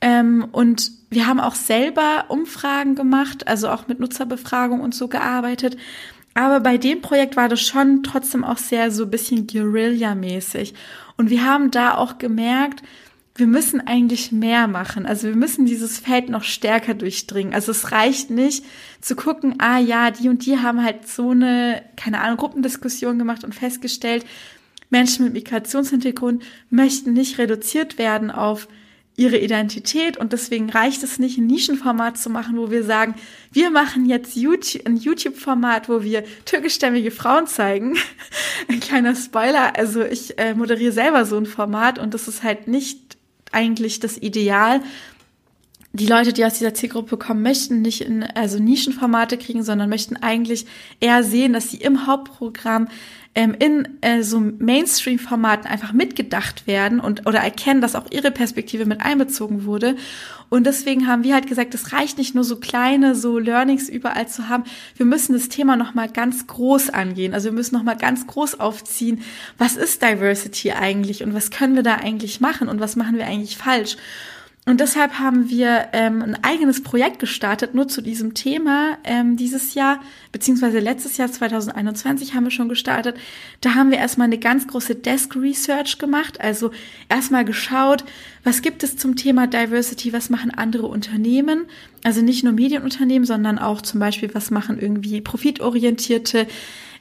Ähm, 0.01 0.45
und 0.51 0.91
wir 1.09 1.27
haben 1.27 1.39
auch 1.39 1.55
selber 1.55 2.25
Umfragen 2.27 2.95
gemacht, 2.95 3.47
also 3.47 3.69
auch 3.69 3.87
mit 3.87 4.01
Nutzerbefragung 4.01 4.81
und 4.81 4.93
so 4.93 5.07
gearbeitet. 5.07 5.77
Aber 6.33 6.59
bei 6.59 6.77
dem 6.77 6.99
Projekt 6.99 7.37
war 7.37 7.47
das 7.47 7.61
schon 7.61 8.03
trotzdem 8.03 8.43
auch 8.43 8.57
sehr 8.57 8.91
so 8.91 9.03
ein 9.03 9.11
bisschen 9.11 9.47
Guerilla-mäßig. 9.47 10.73
Und 11.15 11.29
wir 11.29 11.45
haben 11.45 11.71
da 11.71 11.95
auch 11.95 12.17
gemerkt, 12.17 12.83
wir 13.35 13.47
müssen 13.47 13.79
eigentlich 13.85 14.31
mehr 14.31 14.67
machen. 14.67 15.05
Also 15.05 15.27
wir 15.27 15.35
müssen 15.35 15.65
dieses 15.65 15.99
Feld 15.99 16.29
noch 16.29 16.43
stärker 16.43 16.93
durchdringen. 16.93 17.53
Also 17.53 17.71
es 17.71 17.91
reicht 17.91 18.29
nicht 18.29 18.65
zu 18.99 19.15
gucken, 19.15 19.55
ah 19.59 19.79
ja, 19.79 20.11
die 20.11 20.27
und 20.27 20.45
die 20.45 20.59
haben 20.59 20.83
halt 20.83 21.07
so 21.07 21.29
eine, 21.29 21.81
keine 21.95 22.21
Ahnung, 22.21 22.37
Gruppendiskussion 22.37 23.17
gemacht 23.17 23.43
und 23.43 23.55
festgestellt, 23.55 24.25
Menschen 24.89 25.23
mit 25.23 25.33
Migrationshintergrund 25.33 26.43
möchten 26.69 27.13
nicht 27.13 27.37
reduziert 27.37 27.97
werden 27.97 28.29
auf 28.29 28.67
ihre 29.15 29.37
Identität 29.37 30.17
und 30.17 30.33
deswegen 30.33 30.69
reicht 30.69 31.03
es 31.03 31.19
nicht, 31.19 31.37
ein 31.37 31.45
Nischenformat 31.45 32.17
zu 32.17 32.29
machen, 32.29 32.57
wo 32.57 32.71
wir 32.71 32.83
sagen, 32.83 33.15
wir 33.51 33.69
machen 33.69 34.05
jetzt 34.05 34.35
YouTube, 34.35 34.85
ein 34.85 34.97
YouTube-Format, 34.97 35.89
wo 35.89 36.01
wir 36.01 36.23
türkischstämmige 36.45 37.11
Frauen 37.11 37.45
zeigen. 37.45 37.97
ein 38.69 38.79
kleiner 38.79 39.15
Spoiler, 39.15 39.77
also 39.77 40.03
ich 40.03 40.39
äh, 40.39 40.53
moderiere 40.53 40.91
selber 40.91 41.25
so 41.25 41.37
ein 41.37 41.45
Format 41.45 41.99
und 41.99 42.13
das 42.13 42.27
ist 42.27 42.43
halt 42.43 42.67
nicht 42.67 43.10
eigentlich 43.51 43.99
das 43.99 44.17
Ideal. 44.17 44.81
Die 45.93 46.07
Leute, 46.07 46.31
die 46.31 46.45
aus 46.45 46.57
dieser 46.57 46.73
Zielgruppe 46.73 47.17
kommen, 47.17 47.41
möchten 47.41 47.81
nicht 47.81 48.01
in 48.01 48.23
also 48.23 48.59
Nischenformate 48.59 49.37
kriegen, 49.37 49.63
sondern 49.63 49.89
möchten 49.89 50.15
eigentlich 50.15 50.65
eher 51.01 51.23
sehen, 51.23 51.51
dass 51.51 51.69
sie 51.69 51.77
im 51.77 52.07
Hauptprogramm 52.07 52.87
ähm, 53.33 53.55
in 53.57 53.87
äh, 54.01 54.23
so 54.23 54.39
Mainstream-Formaten 54.39 55.65
einfach 55.67 55.93
mitgedacht 55.93 56.67
werden 56.67 56.99
und 56.99 57.27
oder 57.27 57.39
erkennen, 57.39 57.79
dass 57.79 57.95
auch 57.95 58.05
ihre 58.11 58.29
Perspektive 58.31 58.85
mit 58.85 59.01
einbezogen 59.01 59.65
wurde. 59.65 59.95
Und 60.49 60.67
deswegen 60.67 61.07
haben 61.07 61.23
wir 61.23 61.33
halt 61.33 61.47
gesagt, 61.47 61.73
es 61.73 61.93
reicht 61.93 62.17
nicht 62.17 62.35
nur 62.35 62.43
so 62.43 62.57
kleine 62.57 63.15
so 63.15 63.39
Learnings 63.39 63.87
überall 63.87 64.27
zu 64.27 64.49
haben. 64.49 64.65
Wir 64.97 65.05
müssen 65.05 65.31
das 65.31 65.47
Thema 65.47 65.77
noch 65.77 65.93
mal 65.93 66.09
ganz 66.09 66.45
groß 66.45 66.89
angehen. 66.89 67.33
Also 67.33 67.45
wir 67.45 67.53
müssen 67.53 67.75
noch 67.75 67.83
mal 67.83 67.95
ganz 67.95 68.27
groß 68.27 68.59
aufziehen. 68.59 69.21
Was 69.57 69.77
ist 69.77 70.01
Diversity 70.01 70.73
eigentlich 70.73 71.23
und 71.23 71.33
was 71.33 71.51
können 71.51 71.75
wir 71.75 71.83
da 71.83 71.95
eigentlich 71.95 72.41
machen 72.41 72.67
und 72.67 72.81
was 72.81 72.97
machen 72.97 73.15
wir 73.15 73.27
eigentlich 73.27 73.57
falsch? 73.57 73.95
Und 74.67 74.79
deshalb 74.79 75.17
haben 75.17 75.49
wir 75.49 75.87
ähm, 75.91 76.21
ein 76.21 76.43
eigenes 76.43 76.83
Projekt 76.83 77.17
gestartet, 77.17 77.73
nur 77.73 77.87
zu 77.87 77.99
diesem 77.99 78.35
Thema 78.35 78.99
ähm, 79.03 79.35
dieses 79.35 79.73
Jahr, 79.73 79.99
beziehungsweise 80.31 80.77
letztes 80.77 81.17
Jahr 81.17 81.31
2021 81.31 82.35
haben 82.35 82.43
wir 82.43 82.51
schon 82.51 82.69
gestartet. 82.69 83.17
Da 83.61 83.73
haben 83.73 83.89
wir 83.89 83.97
erstmal 83.97 84.27
eine 84.27 84.37
ganz 84.37 84.67
große 84.67 84.93
Desk 84.95 85.35
Research 85.35 85.97
gemacht, 85.97 86.39
also 86.39 86.69
erstmal 87.09 87.43
geschaut, 87.43 88.03
was 88.43 88.61
gibt 88.61 88.83
es 88.83 88.97
zum 88.97 89.15
Thema 89.15 89.47
Diversity, 89.47 90.13
was 90.13 90.29
machen 90.29 90.51
andere 90.51 90.85
Unternehmen, 90.85 91.65
also 92.03 92.21
nicht 92.21 92.43
nur 92.43 92.53
Medienunternehmen, 92.53 93.25
sondern 93.25 93.57
auch 93.57 93.81
zum 93.81 93.99
Beispiel, 93.99 94.29
was 94.33 94.51
machen 94.51 94.79
irgendwie 94.79 95.21
profitorientierte 95.21 96.45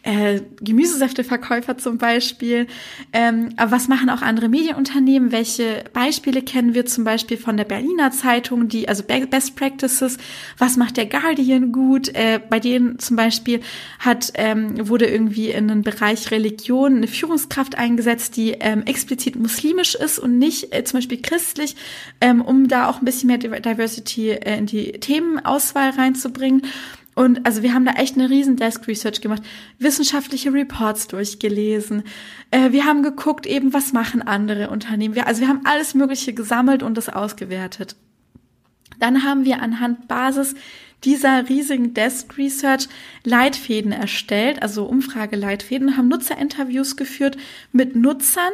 äh, 0.02 0.40
Gemüsesäfteverkäufer 0.60 1.76
zum 1.76 1.98
Beispiel. 1.98 2.66
Ähm, 3.12 3.50
aber 3.56 3.72
was 3.72 3.88
machen 3.88 4.08
auch 4.10 4.22
andere 4.22 4.48
Medienunternehmen? 4.48 5.32
Welche 5.32 5.84
Beispiele 5.92 6.42
kennen 6.42 6.74
wir 6.74 6.86
zum 6.86 7.04
Beispiel 7.04 7.36
von 7.36 7.56
der 7.56 7.64
Berliner 7.64 8.10
Zeitung, 8.10 8.68
die, 8.68 8.88
also 8.88 9.02
Best 9.02 9.56
Practices? 9.56 10.16
Was 10.58 10.76
macht 10.76 10.96
der 10.96 11.06
Guardian 11.06 11.72
gut? 11.72 12.08
Äh, 12.14 12.40
bei 12.48 12.60
denen 12.60 12.98
zum 12.98 13.16
Beispiel 13.16 13.60
hat, 13.98 14.32
ähm, 14.34 14.88
wurde 14.88 15.06
irgendwie 15.06 15.50
in 15.50 15.68
den 15.68 15.82
Bereich 15.82 16.30
Religion 16.30 16.96
eine 16.96 17.06
Führungskraft 17.06 17.76
eingesetzt, 17.76 18.36
die 18.36 18.52
ähm, 18.52 18.82
explizit 18.84 19.36
muslimisch 19.36 19.94
ist 19.94 20.18
und 20.18 20.38
nicht 20.38 20.74
äh, 20.74 20.84
zum 20.84 20.98
Beispiel 20.98 21.20
christlich, 21.20 21.76
ähm, 22.20 22.40
um 22.40 22.68
da 22.68 22.88
auch 22.88 23.00
ein 23.00 23.04
bisschen 23.04 23.26
mehr 23.26 23.38
Diversity 23.38 24.30
äh, 24.30 24.58
in 24.58 24.66
die 24.66 24.92
Themenauswahl 24.92 25.90
reinzubringen. 25.90 26.62
Und 27.20 27.44
also 27.44 27.62
wir 27.62 27.74
haben 27.74 27.84
da 27.84 27.92
echt 27.92 28.16
eine 28.16 28.30
riesen 28.30 28.56
Desk 28.56 28.88
Research 28.88 29.20
gemacht, 29.20 29.42
wissenschaftliche 29.78 30.54
Reports 30.54 31.06
durchgelesen. 31.06 32.04
Äh, 32.50 32.72
wir 32.72 32.86
haben 32.86 33.02
geguckt 33.02 33.44
eben, 33.44 33.74
was 33.74 33.92
machen 33.92 34.22
andere 34.22 34.70
Unternehmen. 34.70 35.18
Also 35.18 35.42
wir 35.42 35.48
haben 35.48 35.60
alles 35.64 35.92
Mögliche 35.92 36.32
gesammelt 36.32 36.82
und 36.82 36.96
das 36.96 37.10
ausgewertet. 37.10 37.94
Dann 39.00 39.22
haben 39.22 39.44
wir 39.44 39.60
anhand 39.60 40.08
Basis 40.08 40.54
dieser 41.04 41.46
riesigen 41.50 41.92
Desk 41.92 42.38
Research 42.38 42.88
Leitfäden 43.22 43.92
erstellt, 43.92 44.62
also 44.62 44.86
Umfrageleitfäden, 44.86 45.98
haben 45.98 46.08
Nutzerinterviews 46.08 46.96
geführt 46.96 47.36
mit 47.70 47.96
Nutzern, 47.96 48.52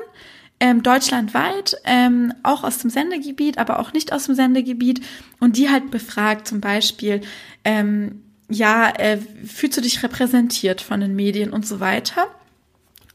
ähm, 0.59 0.83
deutschlandweit, 0.83 1.77
ähm, 1.85 2.35
auch 2.43 2.65
aus 2.65 2.79
dem 2.79 2.91
Sendegebiet, 2.91 3.59
aber 3.59 3.79
auch 3.79 3.93
nicht 3.93 4.13
aus 4.13 4.27
dem 4.27 4.35
Sendegebiet 4.35 5.03
und 5.39 5.57
die 5.57 5.71
halt 5.71 5.93
befragt, 5.93 6.49
zum 6.49 6.61
Beispiel, 6.61 7.21
ähm, 7.65 8.23
ja, 8.49 8.91
äh, 8.91 9.19
fühlst 9.47 9.77
du 9.77 9.81
dich 9.81 10.03
repräsentiert 10.03 10.81
von 10.81 11.01
den 11.01 11.17
Medien 11.17 11.51
und 11.51 11.67
so 11.67 11.81
weiter. 11.81 12.29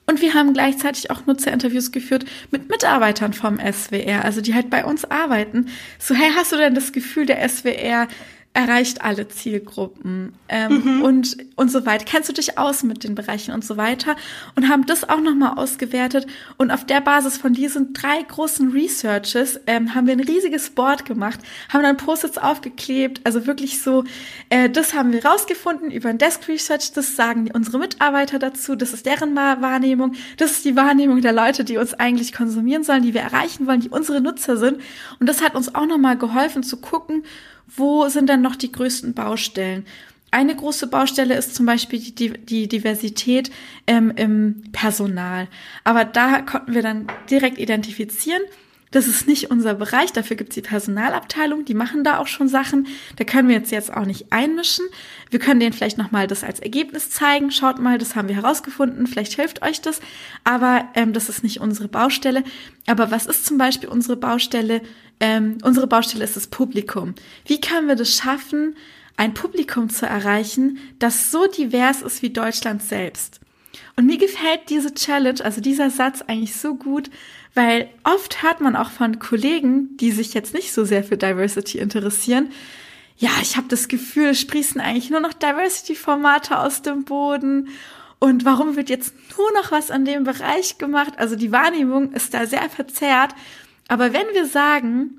Und 0.08 0.22
wir 0.22 0.34
haben 0.34 0.54
gleichzeitig 0.54 1.10
auch 1.10 1.26
Nutzerinterviews 1.26 1.92
geführt 1.92 2.26
mit 2.50 2.70
Mitarbeitern 2.70 3.34
vom 3.34 3.60
SWR, 3.60 4.26
also 4.26 4.42
die 4.42 4.54
halt 4.54 4.70
bei 4.70 4.84
uns 4.84 5.06
arbeiten. 5.06 5.68
So, 6.00 6.16
hey, 6.16 6.32
hast 6.36 6.52
du 6.52 6.58
denn 6.58 6.76
das 6.76 6.92
Gefühl, 6.92 7.26
der 7.26 7.48
SWR 7.48 8.08
erreicht 8.54 9.02
alle 9.02 9.30
Zielgruppen 9.30 10.34
ähm, 10.50 10.98
mhm. 10.98 11.02
und 11.04 11.38
und 11.56 11.72
so 11.72 11.86
weiter. 11.86 12.04
Kennst 12.04 12.28
du 12.28 12.34
dich 12.34 12.58
aus 12.58 12.84
mit 12.84 13.06
den 13.06 13.16
Bereichen 13.16 13.54
und 13.54 13.64
so 13.64 13.78
weiter? 13.78 14.18
Und 14.56 14.68
haben 14.68 14.86
das 14.86 15.08
auch 15.08 15.22
nochmal 15.22 15.58
ausgewertet. 15.58 16.28
Und 16.58 16.70
auf 16.70 16.86
der 16.86 17.00
Basis 17.00 17.38
von 17.38 17.54
diesen 17.54 17.94
drei 17.94 18.22
großen 18.22 18.72
Researches 18.72 19.60
ähm, 19.68 19.96
haben 19.96 20.06
wir 20.06 20.14
ein 20.14 20.20
riesiges 20.20 20.70
Board 20.72 21.06
gemacht, 21.06 21.40
haben 21.70 21.84
dann 21.84 21.96
Post-its 21.96 22.38
aufgeklebt, 22.38 23.22
also 23.24 23.48
wirklich 23.48 23.82
so, 23.82 24.04
äh, 24.50 24.70
das 24.70 24.94
haben 24.94 25.14
wir 25.14 25.24
rausgefunden 25.24 25.90
über 25.90 26.10
ein 26.10 26.18
Desk 26.18 26.46
Research, 26.50 26.92
das 26.92 27.16
sagen 27.16 27.50
unsere 27.54 27.80
Mitarbeiter 27.80 28.38
dazu, 28.38 28.76
das 28.76 28.92
ist 28.92 29.06
deren 29.06 29.36
Wahrnehmung, 29.36 30.14
das 30.38 30.52
ist 30.52 30.66
die 30.66 30.76
Wahrnehmung 30.76 31.22
der 31.22 31.34
Leute, 31.34 31.64
die 31.64 31.78
uns 31.78 31.94
eigentlich 31.94 32.34
konsumieren 32.34 32.84
sollen, 32.84 33.04
die 33.04 33.14
wir 33.14 33.22
erreichen 33.22 33.66
wollen, 33.66 33.80
die 33.80 33.90
unsere 33.90 34.20
Nutzer 34.20 34.58
sind. 34.58 34.82
Und 35.20 35.28
das 35.28 35.42
hat 35.42 35.56
uns 35.56 35.74
auch 35.74 35.86
nochmal 35.86 36.18
geholfen 36.18 36.64
zu 36.64 36.78
gucken, 36.78 37.24
wo 37.76 38.08
sind 38.10 38.30
dann 38.30 38.42
noch 38.42 38.56
die 38.56 38.72
größten 38.72 39.14
Baustellen? 39.14 39.86
Eine 40.32 40.56
große 40.56 40.88
Baustelle 40.88 41.36
ist 41.36 41.56
zum 41.56 41.66
Beispiel 41.66 42.00
die, 42.00 42.30
die 42.30 42.68
Diversität 42.68 43.52
ähm, 43.86 44.14
im 44.16 44.64
Personal. 44.72 45.48
Aber 45.84 46.06
da 46.06 46.42
konnten 46.42 46.74
wir 46.74 46.82
dann 46.82 47.08
direkt 47.30 47.58
identifizieren, 47.58 48.42
das 48.92 49.08
ist 49.08 49.26
nicht 49.26 49.50
unser 49.50 49.74
Bereich, 49.74 50.12
dafür 50.12 50.36
gibt's 50.36 50.56
die 50.56 50.62
Personalabteilung, 50.62 51.64
die 51.64 51.74
machen 51.74 52.04
da 52.04 52.18
auch 52.18 52.28
schon 52.28 52.50
Sachen. 52.50 52.88
Da 53.16 53.24
können 53.24 53.48
wir 53.48 53.56
jetzt 53.56 53.72
jetzt 53.72 53.92
auch 53.92 54.06
nicht 54.06 54.34
einmischen. 54.34 54.86
Wir 55.30 55.40
können 55.40 55.62
denen 55.62 55.72
vielleicht 55.72 55.98
nochmal 55.98 56.28
das 56.28 56.44
als 56.44 56.60
Ergebnis 56.60 57.10
zeigen. 57.10 57.52
Schaut 57.52 57.80
mal, 57.80 57.98
das 57.98 58.18
haben 58.18 58.28
wir 58.28 58.36
herausgefunden, 58.36 59.08
vielleicht 59.08 59.34
hilft 59.34 59.62
euch 59.64 59.80
das. 59.80 60.02
Aber 60.44 60.90
ähm, 60.94 61.14
das 61.14 61.30
ist 61.30 61.42
nicht 61.42 61.62
unsere 61.62 61.88
Baustelle. 61.88 62.44
Aber 62.86 63.12
was 63.12 63.28
ist 63.28 63.46
zum 63.46 63.58
Beispiel 63.58 63.88
unsere 63.88 64.18
Baustelle? 64.18 64.82
Ähm, 65.22 65.60
unsere 65.64 65.88
Baustelle 65.88 66.24
ist 66.24 66.36
das 66.36 66.48
Publikum. 66.48 67.14
Wie 67.46 67.62
können 67.62 67.88
wir 67.88 67.96
das 67.96 68.14
schaffen, 68.14 68.76
ein 69.16 69.36
Publikum 69.36 69.90
zu 69.90 70.08
erreichen, 70.08 70.80
das 70.98 71.32
so 71.32 71.46
divers 71.46 72.02
ist 72.02 72.24
wie 72.24 72.32
Deutschland 72.32 72.82
selbst? 72.82 73.40
Und 73.96 74.08
mir 74.08 74.18
gefällt 74.18 74.70
diese 74.70 74.94
Challenge, 74.94 75.46
also 75.46 75.62
dieser 75.62 75.92
Satz 75.92 76.24
eigentlich 76.24 76.56
so 76.56 76.74
gut, 76.74 77.12
weil 77.54 77.90
oft 78.04 78.42
hört 78.42 78.62
man 78.62 78.76
auch 78.76 78.90
von 78.90 79.20
Kollegen, 79.20 79.96
die 79.98 80.12
sich 80.12 80.34
jetzt 80.34 80.56
nicht 80.56 80.74
so 80.74 80.86
sehr 80.86 81.04
für 81.04 81.18
Diversity 81.18 81.78
interessieren, 81.78 82.50
ja, 83.18 83.30
ich 83.44 83.56
habe 83.56 83.68
das 83.68 83.88
Gefühl, 83.88 84.34
sprießen 84.34 84.82
eigentlich 84.82 85.12
nur 85.12 85.20
noch 85.20 85.34
Diversity-Formate 85.34 86.58
aus 86.58 86.82
dem 86.82 87.04
Boden. 87.04 87.68
Und 88.18 88.46
warum 88.46 88.76
wird 88.76 88.90
jetzt 88.90 89.14
nur 89.38 89.54
noch 89.54 89.72
was 89.72 89.92
an 89.92 90.06
dem 90.06 90.24
Bereich 90.24 90.80
gemacht? 90.80 91.14
Also 91.18 91.36
die 91.36 91.52
Wahrnehmung 91.52 92.14
ist 92.14 92.34
da 92.34 92.48
sehr 92.48 92.68
verzerrt. 92.68 93.36
Aber 93.92 94.14
wenn 94.14 94.34
wir 94.34 94.46
sagen, 94.46 95.18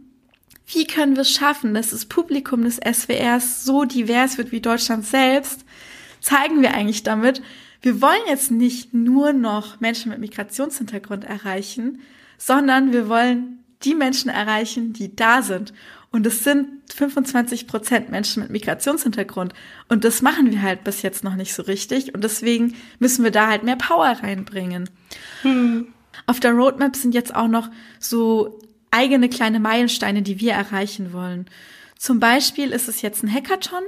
wie 0.67 0.87
können 0.87 1.15
wir 1.15 1.21
es 1.21 1.31
schaffen, 1.31 1.75
dass 1.75 1.91
das 1.91 2.07
Publikum 2.07 2.65
des 2.65 2.77
SWRs 2.77 3.67
so 3.67 3.85
divers 3.85 4.39
wird 4.39 4.51
wie 4.51 4.63
Deutschland 4.63 5.05
selbst, 5.05 5.67
zeigen 6.21 6.63
wir 6.63 6.73
eigentlich 6.73 7.03
damit, 7.03 7.43
wir 7.83 8.01
wollen 8.01 8.23
jetzt 8.29 8.51
nicht 8.51 8.95
nur 8.95 9.35
noch 9.35 9.81
Menschen 9.81 10.09
mit 10.09 10.21
Migrationshintergrund 10.21 11.25
erreichen, 11.25 12.01
sondern 12.39 12.95
wir 12.95 13.11
wollen 13.11 13.63
die 13.83 13.95
Menschen 13.95 14.31
erreichen, 14.31 14.95
die 14.95 15.15
da 15.15 15.43
sind. 15.43 15.75
Und 16.11 16.27
es 16.27 16.43
sind 16.43 16.69
25 16.95 17.67
Prozent 17.67 18.09
Menschen 18.09 18.43
mit 18.43 18.53
Migrationshintergrund. 18.53 19.53
Und 19.91 20.05
das 20.05 20.23
machen 20.23 20.51
wir 20.51 20.63
halt 20.63 20.83
bis 20.83 21.03
jetzt 21.03 21.25
noch 21.25 21.37
nicht 21.37 21.53
so 21.53 21.63
richtig. 21.65 22.15
Und 22.15 22.25
deswegen 22.25 22.75
müssen 23.01 23.23
wir 23.23 23.33
da 23.33 23.49
halt 23.49 23.65
mehr 23.65 23.77
Power 23.77 24.17
reinbringen. 24.23 24.89
Hm. 25.43 25.93
Auf 26.27 26.41
der 26.41 26.53
Roadmap 26.53 26.97
sind 26.97 27.15
jetzt 27.15 27.35
auch 27.35 27.49
noch 27.49 27.71
so 27.99 28.59
eigene 28.91 29.29
kleine 29.29 29.61
Meilensteine, 29.61 30.23
die 30.23 30.41
wir 30.41 30.53
erreichen 30.53 31.13
wollen. 31.13 31.47
Zum 31.99 32.21
Beispiel 32.21 32.71
ist 32.71 32.89
es 32.89 33.03
jetzt 33.03 33.23
ein 33.23 33.33
Hackathon, 33.33 33.83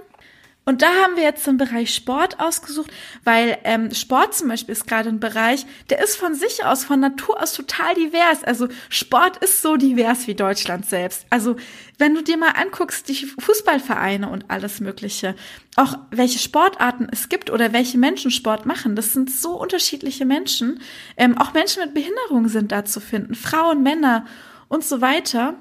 Und 0.66 0.80
da 0.80 0.86
haben 1.02 1.16
wir 1.16 1.22
jetzt 1.22 1.46
den 1.46 1.58
Bereich 1.58 1.94
Sport 1.94 2.40
ausgesucht, 2.40 2.90
weil 3.22 3.58
ähm, 3.64 3.92
Sport 3.92 4.34
zum 4.34 4.48
Beispiel 4.48 4.72
ist 4.72 4.86
gerade 4.86 5.10
ein 5.10 5.20
Bereich, 5.20 5.66
der 5.90 6.02
ist 6.02 6.16
von 6.16 6.34
sich 6.34 6.64
aus, 6.64 6.84
von 6.84 7.00
Natur 7.00 7.42
aus 7.42 7.52
total 7.52 7.94
divers. 7.94 8.42
Also 8.44 8.68
Sport 8.88 9.36
ist 9.38 9.60
so 9.60 9.76
divers 9.76 10.26
wie 10.26 10.34
Deutschland 10.34 10.86
selbst. 10.86 11.26
Also 11.28 11.56
wenn 11.98 12.14
du 12.14 12.22
dir 12.22 12.38
mal 12.38 12.52
anguckst, 12.52 13.08
die 13.08 13.26
Fußballvereine 13.26 14.28
und 14.28 14.50
alles 14.50 14.80
Mögliche, 14.80 15.34
auch 15.76 15.98
welche 16.10 16.38
Sportarten 16.38 17.08
es 17.12 17.28
gibt 17.28 17.50
oder 17.50 17.72
welche 17.72 17.98
Menschen 17.98 18.30
Sport 18.30 18.64
machen, 18.64 18.96
das 18.96 19.12
sind 19.12 19.30
so 19.30 19.60
unterschiedliche 19.60 20.24
Menschen. 20.24 20.80
Ähm, 21.18 21.36
auch 21.36 21.52
Menschen 21.52 21.82
mit 21.84 21.92
Behinderungen 21.92 22.48
sind 22.48 22.72
da 22.72 22.86
zu 22.86 23.00
finden, 23.00 23.34
Frauen, 23.34 23.82
Männer 23.82 24.24
und 24.68 24.82
so 24.82 25.02
weiter. 25.02 25.56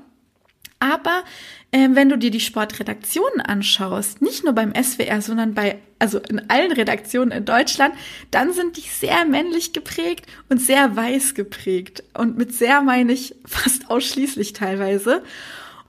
Aber 0.83 1.23
äh, 1.71 1.87
wenn 1.93 2.09
du 2.09 2.17
dir 2.17 2.29
die 2.29 2.41
Sportredaktionen 2.41 3.39
anschaust, 3.39 4.21
nicht 4.21 4.43
nur 4.43 4.51
beim 4.51 4.73
SWR, 4.75 5.21
sondern 5.21 5.53
bei, 5.53 5.77
also 5.97 6.19
in 6.19 6.49
allen 6.49 6.73
Redaktionen 6.73 7.31
in 7.31 7.45
Deutschland, 7.45 7.95
dann 8.31 8.51
sind 8.51 8.75
die 8.75 8.81
sehr 8.81 9.23
männlich 9.23 9.71
geprägt 9.71 10.25
und 10.49 10.59
sehr 10.59 10.93
weiß 10.97 11.35
geprägt. 11.35 12.03
Und 12.13 12.37
mit 12.37 12.53
sehr 12.53 12.81
meine 12.81 13.13
ich 13.13 13.33
fast 13.45 13.89
ausschließlich 13.89 14.51
teilweise. 14.51 15.23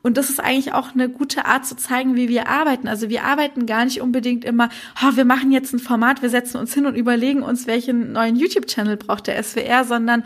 Und 0.03 0.17
das 0.17 0.31
ist 0.31 0.39
eigentlich 0.39 0.75
auch 0.75 0.95
eine 0.95 1.09
gute 1.09 1.45
Art 1.45 1.67
zu 1.67 1.77
zeigen, 1.77 2.15
wie 2.15 2.29
wir 2.29 2.47
arbeiten. 2.47 2.87
Also 2.87 3.09
wir 3.09 3.25
arbeiten 3.25 3.67
gar 3.67 3.85
nicht 3.85 4.01
unbedingt 4.01 4.45
immer, 4.45 4.69
oh, 5.03 5.17
wir 5.17 5.25
machen 5.25 5.51
jetzt 5.51 5.73
ein 5.73 5.81
Format, 5.81 6.23
wir 6.23 6.31
setzen 6.31 6.59
uns 6.59 6.73
hin 6.73 6.87
und 6.87 6.95
überlegen 6.95 7.43
uns, 7.43 7.67
welchen 7.67 8.13
neuen 8.13 8.37
YouTube-Channel 8.37 8.97
braucht 8.97 9.27
der 9.27 9.43
SWR, 9.43 9.85
sondern 9.85 10.23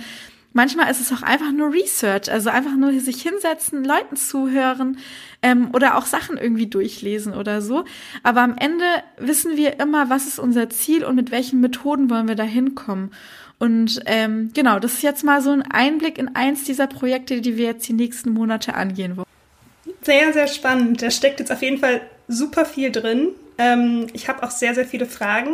Manchmal 0.52 0.90
ist 0.90 1.00
es 1.00 1.12
auch 1.12 1.22
einfach 1.22 1.52
nur 1.52 1.72
Research, 1.72 2.30
also 2.30 2.50
einfach 2.50 2.74
nur 2.74 2.98
sich 3.00 3.22
hinsetzen, 3.22 3.84
Leuten 3.84 4.16
zuhören 4.16 4.98
ähm, 5.42 5.70
oder 5.74 5.96
auch 5.96 6.06
Sachen 6.06 6.38
irgendwie 6.38 6.66
durchlesen 6.66 7.34
oder 7.34 7.60
so. 7.60 7.84
Aber 8.22 8.40
am 8.40 8.56
Ende 8.56 8.84
wissen 9.18 9.56
wir 9.56 9.78
immer, 9.78 10.10
was 10.10 10.26
ist 10.26 10.38
unser 10.38 10.70
Ziel 10.70 11.04
und 11.04 11.16
mit 11.16 11.30
welchen 11.30 11.60
Methoden 11.60 12.10
wollen 12.10 12.28
wir 12.28 12.34
da 12.34 12.44
hinkommen. 12.44 13.12
Und 13.58 14.00
ähm, 14.06 14.50
genau, 14.54 14.78
das 14.78 14.94
ist 14.94 15.02
jetzt 15.02 15.24
mal 15.24 15.42
so 15.42 15.50
ein 15.50 15.62
Einblick 15.62 16.16
in 16.16 16.34
eins 16.34 16.64
dieser 16.64 16.86
Projekte, 16.86 17.40
die 17.40 17.56
wir 17.56 17.66
jetzt 17.66 17.88
die 17.88 17.92
nächsten 17.92 18.30
Monate 18.30 18.74
angehen 18.74 19.16
wollen. 19.16 19.26
Sehr, 20.02 20.32
sehr 20.32 20.46
spannend. 20.46 21.02
Da 21.02 21.10
steckt 21.10 21.40
jetzt 21.40 21.52
auf 21.52 21.62
jeden 21.62 21.78
Fall 21.78 22.00
super 22.28 22.64
viel 22.64 22.90
drin. 22.92 23.28
Ähm, 23.58 24.06
ich 24.12 24.28
habe 24.28 24.44
auch 24.44 24.52
sehr, 24.52 24.74
sehr 24.74 24.86
viele 24.86 25.06
Fragen 25.06 25.50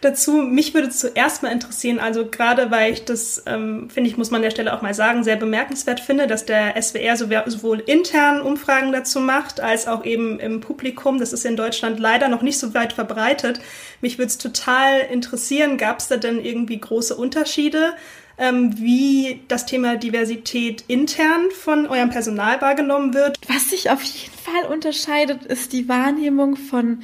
dazu. 0.00 0.32
Mich 0.38 0.72
würde 0.72 0.88
zuerst 0.88 1.42
mal 1.42 1.52
interessieren, 1.52 2.00
also 2.00 2.26
gerade 2.26 2.70
weil 2.70 2.92
ich 2.92 3.04
das, 3.04 3.42
ähm, 3.46 3.90
finde 3.90 4.08
ich, 4.08 4.16
muss 4.16 4.30
man 4.30 4.38
an 4.38 4.44
der 4.44 4.50
Stelle 4.50 4.72
auch 4.74 4.80
mal 4.80 4.94
sagen, 4.94 5.24
sehr 5.24 5.36
bemerkenswert 5.36 6.00
finde, 6.00 6.26
dass 6.26 6.46
der 6.46 6.80
SWR 6.80 7.16
sowohl 7.16 7.80
intern 7.80 8.40
Umfragen 8.40 8.92
dazu 8.92 9.20
macht, 9.20 9.60
als 9.60 9.86
auch 9.86 10.04
eben 10.04 10.40
im 10.40 10.60
Publikum. 10.60 11.18
Das 11.18 11.34
ist 11.34 11.44
in 11.44 11.56
Deutschland 11.56 12.00
leider 12.00 12.28
noch 12.28 12.42
nicht 12.42 12.58
so 12.58 12.72
weit 12.72 12.94
verbreitet. 12.94 13.60
Mich 14.00 14.16
würde 14.18 14.28
es 14.28 14.38
total 14.38 15.00
interessieren, 15.12 15.76
gab 15.76 15.98
es 15.98 16.08
da 16.08 16.16
denn 16.16 16.42
irgendwie 16.42 16.80
große 16.80 17.14
Unterschiede? 17.14 17.94
ähm, 18.38 18.76
wie 18.78 19.42
das 19.48 19.66
Thema 19.66 19.96
Diversität 19.96 20.84
intern 20.88 21.50
von 21.52 21.86
eurem 21.86 22.10
Personal 22.10 22.60
wahrgenommen 22.60 23.14
wird. 23.14 23.38
Was 23.48 23.70
sich 23.70 23.90
auf 23.90 24.02
jeden 24.02 24.34
Fall 24.36 24.72
unterscheidet, 24.72 25.44
ist 25.44 25.72
die 25.72 25.88
Wahrnehmung 25.88 26.56
von 26.56 27.02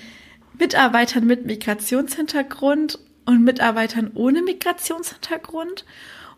Mitarbeitern 0.61 1.27
mit 1.27 1.47
Migrationshintergrund 1.47 2.99
und 3.25 3.45
Mitarbeitern 3.45 4.11
ohne 4.15 4.43
Migrationshintergrund 4.43 5.85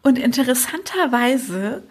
und 0.03 0.19
interessanterweise 0.19 1.83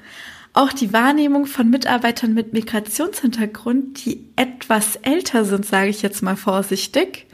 auch 0.53 0.73
die 0.73 0.91
Wahrnehmung 0.91 1.45
von 1.45 1.69
Mitarbeitern 1.69 2.33
mit 2.33 2.53
Migrationshintergrund, 2.53 4.05
die 4.05 4.29
etwas 4.35 4.97
älter 4.97 5.45
sind, 5.45 5.65
sage 5.65 5.89
ich 5.89 6.01
jetzt 6.01 6.21
mal 6.21 6.35
vorsichtig. 6.35 7.27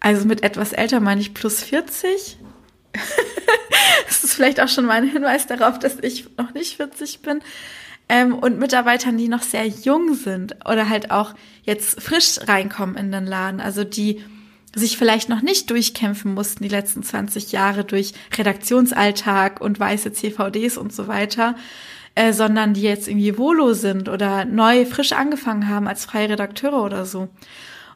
Also 0.00 0.26
mit 0.26 0.42
etwas 0.42 0.72
älter 0.72 1.00
meine 1.00 1.20
ich 1.20 1.32
plus 1.32 1.62
40. 1.62 2.38
das 4.06 4.24
ist 4.24 4.34
vielleicht 4.34 4.60
auch 4.60 4.68
schon 4.68 4.86
mal 4.86 4.94
ein 4.94 5.08
Hinweis 5.08 5.46
darauf, 5.46 5.78
dass 5.78 5.98
ich 6.00 6.28
noch 6.36 6.54
nicht 6.54 6.76
40 6.76 7.20
bin. 7.22 7.40
Ähm, 8.08 8.34
und 8.34 8.58
Mitarbeitern, 8.58 9.16
die 9.18 9.28
noch 9.28 9.42
sehr 9.42 9.66
jung 9.66 10.14
sind 10.14 10.56
oder 10.64 10.88
halt 10.88 11.10
auch 11.10 11.34
jetzt 11.62 12.00
frisch 12.00 12.38
reinkommen 12.46 12.96
in 12.96 13.10
den 13.10 13.26
Laden, 13.26 13.60
also 13.60 13.82
die 13.84 14.24
sich 14.76 14.98
vielleicht 14.98 15.30
noch 15.30 15.40
nicht 15.40 15.70
durchkämpfen 15.70 16.34
mussten 16.34 16.62
die 16.62 16.68
letzten 16.68 17.02
20 17.02 17.50
Jahre 17.50 17.84
durch 17.84 18.12
Redaktionsalltag 18.36 19.60
und 19.60 19.80
weiße 19.80 20.12
CVDs 20.12 20.76
und 20.76 20.92
so 20.92 21.08
weiter, 21.08 21.56
äh, 22.14 22.34
sondern 22.34 22.74
die 22.74 22.82
jetzt 22.82 23.08
irgendwie 23.08 23.38
Volo 23.38 23.72
sind 23.72 24.10
oder 24.10 24.44
neu 24.44 24.84
frisch 24.84 25.12
angefangen 25.12 25.68
haben 25.68 25.88
als 25.88 26.04
freie 26.04 26.28
Redakteure 26.28 26.82
oder 26.82 27.06
so. 27.06 27.28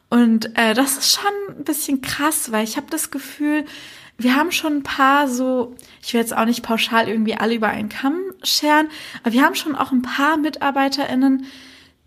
Und 0.09 0.57
äh, 0.57 0.73
das 0.73 0.97
ist 0.97 1.13
schon 1.13 1.55
ein 1.55 1.63
bisschen 1.63 2.01
krass, 2.01 2.51
weil 2.51 2.63
ich 2.63 2.77
habe 2.77 2.87
das 2.89 3.11
Gefühl, 3.11 3.63
wir 4.17 4.35
haben 4.35 4.51
schon 4.51 4.77
ein 4.77 4.83
paar 4.83 5.27
so, 5.27 5.75
ich 6.03 6.13
will 6.13 6.21
jetzt 6.21 6.35
auch 6.35 6.45
nicht 6.45 6.63
pauschal 6.63 7.07
irgendwie 7.07 7.35
alle 7.35 7.53
über 7.53 7.67
einen 7.67 7.89
Kamm 7.89 8.19
scheren, 8.43 8.89
aber 9.21 9.33
wir 9.33 9.43
haben 9.43 9.55
schon 9.55 9.75
auch 9.75 9.91
ein 9.91 10.01
paar 10.01 10.37
MitarbeiterInnen, 10.37 11.45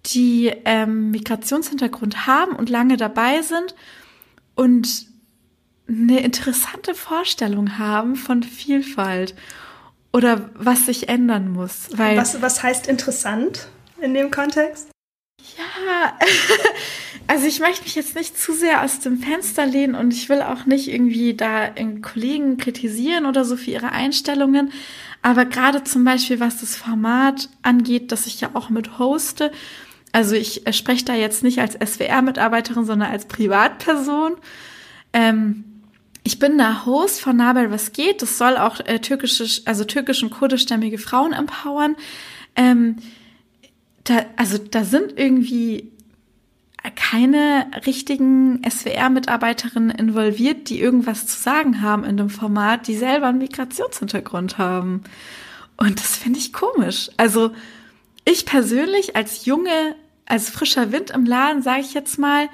die 0.06 0.52
ähm, 0.64 1.12
Migrationshintergrund 1.12 2.26
haben 2.26 2.56
und 2.56 2.70
lange 2.70 2.96
dabei 2.96 3.40
sind 3.42 3.74
und 4.54 5.06
eine 5.88 6.20
interessante 6.20 6.94
Vorstellung 6.94 7.78
haben 7.78 8.16
von 8.16 8.42
Vielfalt 8.42 9.34
oder 10.12 10.50
was 10.54 10.86
sich 10.86 11.08
ändern 11.08 11.50
muss. 11.50 11.88
Weil 11.92 12.16
was, 12.16 12.40
was 12.40 12.62
heißt 12.62 12.86
interessant 12.86 13.68
in 14.00 14.14
dem 14.14 14.30
Kontext? 14.30 14.88
Ja, 15.58 16.16
also 17.26 17.46
ich 17.46 17.60
möchte 17.60 17.84
mich 17.84 17.94
jetzt 17.94 18.14
nicht 18.14 18.38
zu 18.38 18.52
sehr 18.54 18.82
aus 18.82 19.00
dem 19.00 19.18
Fenster 19.18 19.66
lehnen 19.66 19.94
und 19.94 20.14
ich 20.14 20.28
will 20.28 20.40
auch 20.40 20.64
nicht 20.64 20.88
irgendwie 20.88 21.34
da 21.34 21.70
Kollegen 22.00 22.56
kritisieren 22.56 23.26
oder 23.26 23.44
so 23.44 23.56
für 23.56 23.72
ihre 23.72 23.92
Einstellungen. 23.92 24.72
Aber 25.20 25.44
gerade 25.44 25.84
zum 25.84 26.04
Beispiel, 26.04 26.40
was 26.40 26.60
das 26.60 26.76
Format 26.76 27.48
angeht, 27.62 28.12
das 28.12 28.26
ich 28.26 28.40
ja 28.40 28.50
auch 28.54 28.70
mit 28.70 28.98
hoste, 28.98 29.52
also 30.14 30.36
ich 30.36 30.64
äh, 30.64 30.72
spreche 30.72 31.04
da 31.04 31.14
jetzt 31.14 31.42
nicht 31.42 31.58
als 31.58 31.74
SWR-Mitarbeiterin, 31.74 32.84
sondern 32.84 33.10
als 33.10 33.26
Privatperson. 33.26 34.36
Ähm, 35.12 35.64
ich 36.22 36.38
bin 36.38 36.56
da 36.56 36.86
Host 36.86 37.20
von 37.20 37.36
Nabel 37.36 37.72
Was 37.72 37.92
geht. 37.92 38.22
Das 38.22 38.38
soll 38.38 38.56
auch 38.56 38.78
äh, 38.78 39.00
türkische, 39.00 39.44
also 39.64 39.84
türkisch 39.84 40.22
und 40.22 40.30
kurdischstämmige 40.30 40.98
Frauen 40.98 41.32
empowern. 41.32 41.96
Ähm, 42.54 42.98
da, 44.04 44.24
also 44.36 44.56
da 44.56 44.84
sind 44.84 45.18
irgendwie 45.18 45.90
keine 46.94 47.66
richtigen 47.84 48.62
SWR-Mitarbeiterinnen 48.62 49.90
involviert, 49.90 50.68
die 50.68 50.80
irgendwas 50.80 51.26
zu 51.26 51.40
sagen 51.40 51.82
haben 51.82 52.04
in 52.04 52.18
dem 52.18 52.30
Format, 52.30 52.86
die 52.86 52.94
selber 52.94 53.26
einen 53.26 53.38
Migrationshintergrund 53.38 54.58
haben. 54.58 55.02
Und 55.76 55.98
das 55.98 56.14
finde 56.16 56.38
ich 56.38 56.52
komisch. 56.52 57.10
Also 57.16 57.50
ich 58.24 58.46
persönlich 58.46 59.16
als 59.16 59.44
junge 59.44 59.96
als 60.26 60.50
frischer 60.50 60.92
Wind 60.92 61.10
im 61.10 61.24
Laden, 61.24 61.62
sage 61.62 61.82
ich 61.82 61.94
jetzt 61.94 62.18
mal, 62.18 62.48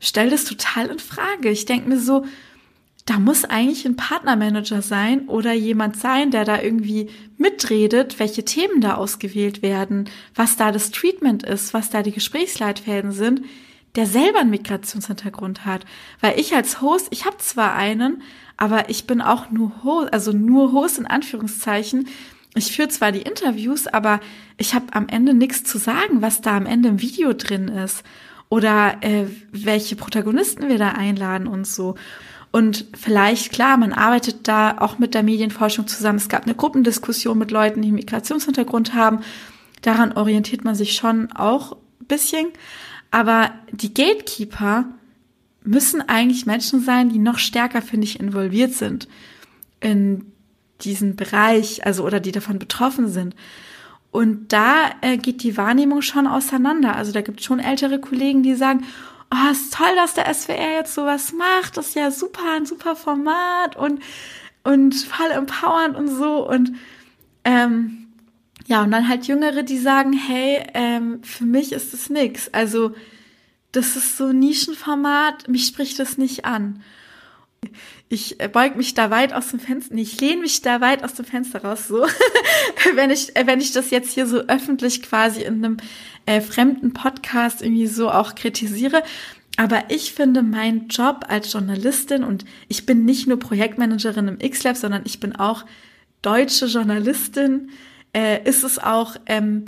stell 0.00 0.30
das 0.30 0.44
total 0.44 0.88
in 0.88 0.98
Frage. 0.98 1.50
Ich 1.50 1.64
denke 1.64 1.88
mir 1.88 1.98
so, 1.98 2.24
da 3.04 3.18
muss 3.18 3.44
eigentlich 3.44 3.84
ein 3.84 3.96
Partnermanager 3.96 4.80
sein 4.80 5.28
oder 5.28 5.52
jemand 5.52 5.96
sein, 5.96 6.30
der 6.30 6.44
da 6.44 6.60
irgendwie 6.62 7.10
mitredet, 7.36 8.20
welche 8.20 8.44
Themen 8.44 8.80
da 8.80 8.94
ausgewählt 8.94 9.62
werden, 9.62 10.08
was 10.34 10.56
da 10.56 10.70
das 10.70 10.92
Treatment 10.92 11.42
ist, 11.42 11.74
was 11.74 11.90
da 11.90 12.02
die 12.02 12.12
Gesprächsleitfäden 12.12 13.10
sind, 13.10 13.42
der 13.96 14.06
selber 14.06 14.40
einen 14.40 14.50
Migrationshintergrund 14.50 15.64
hat. 15.64 15.84
Weil 16.20 16.38
ich 16.38 16.54
als 16.54 16.80
Host, 16.80 17.08
ich 17.10 17.26
habe 17.26 17.38
zwar 17.38 17.74
einen, 17.74 18.22
aber 18.56 18.88
ich 18.88 19.06
bin 19.06 19.20
auch 19.20 19.50
nur 19.50 19.82
Host, 19.82 20.12
also 20.12 20.32
nur 20.32 20.72
Host 20.72 20.98
in 20.98 21.06
Anführungszeichen, 21.06 22.08
ich 22.54 22.72
führe 22.72 22.88
zwar 22.88 23.12
die 23.12 23.22
Interviews, 23.22 23.86
aber 23.86 24.20
ich 24.58 24.74
habe 24.74 24.86
am 24.92 25.08
Ende 25.08 25.34
nichts 25.34 25.64
zu 25.64 25.78
sagen, 25.78 26.20
was 26.20 26.42
da 26.42 26.56
am 26.56 26.66
Ende 26.66 26.90
im 26.90 27.00
Video 27.00 27.32
drin 27.32 27.68
ist 27.68 28.02
oder 28.48 28.98
äh, 29.00 29.24
welche 29.50 29.96
Protagonisten 29.96 30.68
wir 30.68 30.78
da 30.78 30.90
einladen 30.90 31.46
und 31.46 31.66
so. 31.66 31.94
Und 32.50 32.84
vielleicht, 32.94 33.50
klar, 33.50 33.78
man 33.78 33.94
arbeitet 33.94 34.46
da 34.46 34.76
auch 34.78 34.98
mit 34.98 35.14
der 35.14 35.22
Medienforschung 35.22 35.86
zusammen. 35.86 36.18
Es 36.18 36.28
gab 36.28 36.44
eine 36.44 36.54
Gruppendiskussion 36.54 37.38
mit 37.38 37.50
Leuten, 37.50 37.80
die 37.80 37.88
einen 37.88 37.96
Migrationshintergrund 37.96 38.92
haben. 38.92 39.20
Daran 39.80 40.12
orientiert 40.12 40.62
man 40.62 40.74
sich 40.74 40.92
schon 40.92 41.32
auch 41.32 41.72
ein 41.72 42.06
bisschen. 42.06 42.48
Aber 43.10 43.52
die 43.72 43.94
Gatekeeper 43.94 44.84
müssen 45.64 46.06
eigentlich 46.06 46.44
Menschen 46.44 46.82
sein, 46.82 47.08
die 47.08 47.18
noch 47.18 47.38
stärker, 47.38 47.80
finde 47.80 48.04
ich, 48.04 48.20
involviert 48.20 48.74
sind 48.74 49.08
in 49.80 50.31
diesen 50.84 51.16
Bereich, 51.16 51.84
also 51.86 52.04
oder 52.04 52.20
die 52.20 52.32
davon 52.32 52.58
betroffen 52.58 53.08
sind. 53.08 53.34
Und 54.10 54.52
da 54.52 54.90
äh, 55.00 55.16
geht 55.16 55.42
die 55.42 55.56
Wahrnehmung 55.56 56.02
schon 56.02 56.26
auseinander. 56.26 56.96
Also 56.96 57.12
da 57.12 57.22
gibt 57.22 57.40
es 57.40 57.46
schon 57.46 57.60
ältere 57.60 57.98
Kollegen, 57.98 58.42
die 58.42 58.54
sagen, 58.54 58.84
oh, 59.32 59.50
ist 59.50 59.72
toll, 59.74 59.94
dass 59.96 60.14
der 60.14 60.32
SWR 60.32 60.74
jetzt 60.74 60.94
sowas 60.94 61.32
macht, 61.32 61.76
das 61.76 61.88
ist 61.88 61.96
ja 61.96 62.10
super, 62.10 62.52
ein 62.54 62.66
super 62.66 62.96
Format 62.96 63.76
und, 63.76 64.02
und 64.62 64.94
voll 64.94 65.30
empowernd 65.30 65.96
und 65.96 66.08
so. 66.08 66.46
Und 66.46 66.72
ähm, 67.44 68.08
ja, 68.66 68.82
und 68.82 68.90
dann 68.90 69.08
halt 69.08 69.26
Jüngere, 69.26 69.62
die 69.62 69.78
sagen, 69.78 70.12
hey, 70.12 70.62
ähm, 70.74 71.22
für 71.22 71.44
mich 71.44 71.72
ist 71.72 71.94
es 71.94 72.10
nix. 72.10 72.48
Also 72.50 72.94
das 73.72 73.96
ist 73.96 74.18
so 74.18 74.26
ein 74.26 74.38
Nischenformat, 74.38 75.48
mich 75.48 75.66
spricht 75.66 75.98
das 75.98 76.18
nicht 76.18 76.44
an. 76.44 76.82
Ich 78.12 78.36
beug 78.52 78.76
mich 78.76 78.92
da 78.92 79.08
weit 79.08 79.32
aus 79.32 79.48
dem 79.48 79.58
Fenster, 79.58 79.94
nee, 79.94 80.02
ich 80.02 80.20
lehne 80.20 80.42
mich 80.42 80.60
da 80.60 80.82
weit 80.82 81.02
aus 81.02 81.14
dem 81.14 81.24
Fenster 81.24 81.64
raus, 81.64 81.88
so, 81.88 82.06
wenn 82.94 83.08
ich, 83.08 83.32
wenn 83.46 83.58
ich 83.58 83.72
das 83.72 83.88
jetzt 83.88 84.12
hier 84.12 84.26
so 84.26 84.40
öffentlich 84.48 85.02
quasi 85.02 85.40
in 85.40 85.64
einem 85.64 85.76
äh, 86.26 86.42
fremden 86.42 86.92
Podcast 86.92 87.62
irgendwie 87.62 87.86
so 87.86 88.10
auch 88.10 88.34
kritisiere. 88.34 89.02
Aber 89.56 89.84
ich 89.88 90.12
finde 90.12 90.42
mein 90.42 90.88
Job 90.88 91.24
als 91.28 91.50
Journalistin 91.54 92.22
und 92.22 92.44
ich 92.68 92.84
bin 92.84 93.06
nicht 93.06 93.28
nur 93.28 93.38
Projektmanagerin 93.38 94.28
im 94.28 94.40
X-Lab, 94.40 94.76
sondern 94.76 95.04
ich 95.06 95.18
bin 95.18 95.34
auch 95.34 95.64
deutsche 96.20 96.66
Journalistin, 96.66 97.70
äh, 98.14 98.46
ist 98.46 98.62
es 98.62 98.78
auch, 98.78 99.16
ähm, 99.24 99.64